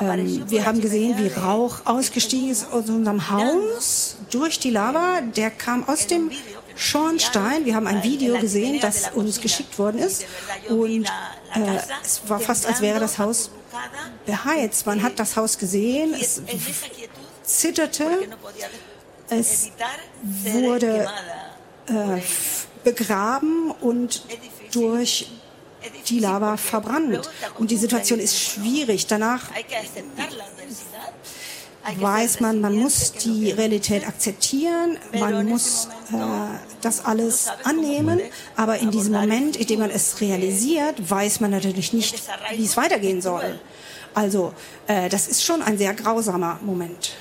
[0.01, 5.21] ähm, wir haben gesehen, wie Rauch ausgestiegen ist aus unserem Haus durch die Lava.
[5.23, 6.31] Der kam aus dem
[6.77, 7.65] Schornstein.
[7.65, 10.27] Wir haben ein Video gesehen, das uns geschickt worden ist.
[10.69, 11.07] Und
[11.55, 13.51] äh, es war fast, als wäre das Haus
[14.27, 14.87] beheizt.
[14.87, 16.43] Man hat das Haus gesehen, es
[17.43, 18.07] zitterte,
[19.31, 19.71] es
[20.45, 21.09] wurde
[21.89, 22.21] äh,
[22.85, 24.23] begraben und
[24.73, 25.31] durch
[26.09, 27.31] die Lava verbrannt.
[27.59, 29.07] Und die Situation ist schwierig.
[29.07, 29.51] Danach
[31.97, 36.17] weiß man, man muss die Realität akzeptieren, man muss äh,
[36.83, 38.21] das alles annehmen,
[38.57, 42.23] aber in diesem Moment, in dem man es realisiert, weiß man natürlich nicht,
[42.55, 43.59] wie es weitergehen soll.
[44.15, 44.53] Also
[44.87, 47.13] äh, das ist schon ein sehr grausamer Moment.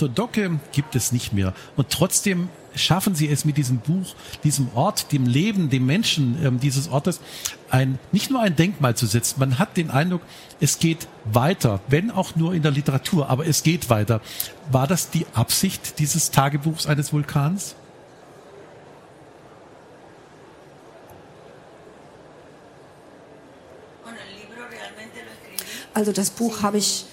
[0.00, 1.52] Todoke gibt es nicht mehr.
[1.76, 6.58] Und trotzdem schaffen sie es mit diesem Buch, diesem Ort, dem Leben, dem Menschen ähm,
[6.58, 7.20] dieses Ortes,
[7.68, 9.40] ein, nicht nur ein Denkmal zu setzen.
[9.40, 10.22] Man hat den Eindruck,
[10.58, 14.22] es geht weiter, wenn auch nur in der Literatur, aber es geht weiter.
[14.70, 17.74] War das die Absicht dieses Tagebuchs eines Vulkans?
[25.92, 27.04] Also das Buch habe ich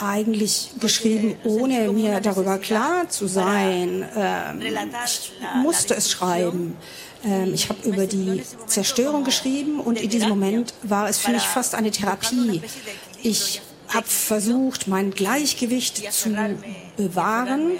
[0.00, 4.08] eigentlich geschrieben, ohne mir darüber klar zu sein.
[4.16, 5.32] Ähm, ich
[5.62, 6.76] musste es schreiben.
[7.24, 11.42] Ähm, ich habe über die Zerstörung geschrieben und in diesem Moment war es für mich
[11.42, 12.62] fast eine Therapie.
[13.22, 16.36] Ich habe versucht, mein Gleichgewicht zu
[16.96, 17.72] bewahren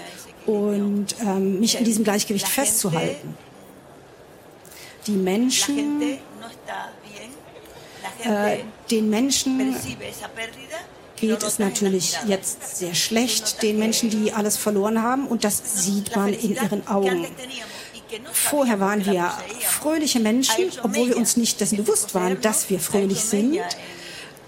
[0.45, 3.35] und ähm, mich an diesem Gleichgewicht festzuhalten.
[5.05, 6.01] Die Menschen,
[8.23, 8.57] äh,
[8.89, 9.75] den Menschen
[11.17, 15.27] geht es natürlich jetzt sehr schlecht den Menschen, die alles verloren haben.
[15.27, 17.27] Und das sieht man in ihren Augen.
[18.31, 23.21] Vorher waren wir fröhliche Menschen, obwohl wir uns nicht dessen bewusst waren, dass wir fröhlich
[23.21, 23.59] sind.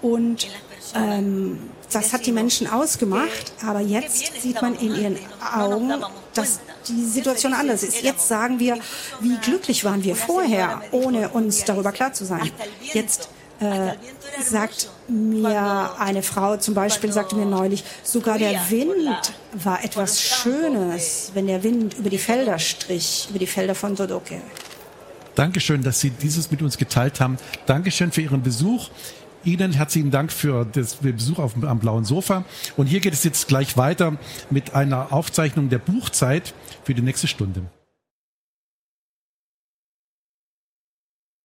[0.00, 0.48] Und
[0.94, 1.58] ähm,
[1.92, 3.52] das hat die Menschen ausgemacht.
[3.66, 5.18] Aber jetzt sieht man in ihren
[5.54, 5.92] Augen,
[6.34, 8.02] dass die Situation anders ist.
[8.02, 8.78] Jetzt sagen wir,
[9.20, 12.50] wie glücklich waren wir vorher, ohne uns darüber klar zu sein.
[12.92, 13.28] Jetzt
[13.60, 13.92] äh,
[14.42, 21.32] sagt mir eine Frau zum Beispiel, sagte mir neulich, sogar der Wind war etwas Schönes,
[21.34, 24.40] wenn der Wind über die Felder strich, über die Felder von Sodoke.
[25.34, 27.36] Dankeschön, dass Sie dieses mit uns geteilt haben.
[27.66, 28.90] Dankeschön für Ihren Besuch.
[29.44, 32.44] Ihnen herzlichen Dank für das Besuch auf, am blauen Sofa.
[32.76, 34.16] Und hier geht es jetzt gleich weiter
[34.50, 36.52] mit einer Aufzeichnung der Buchzeit
[36.84, 37.62] für die nächste Stunde.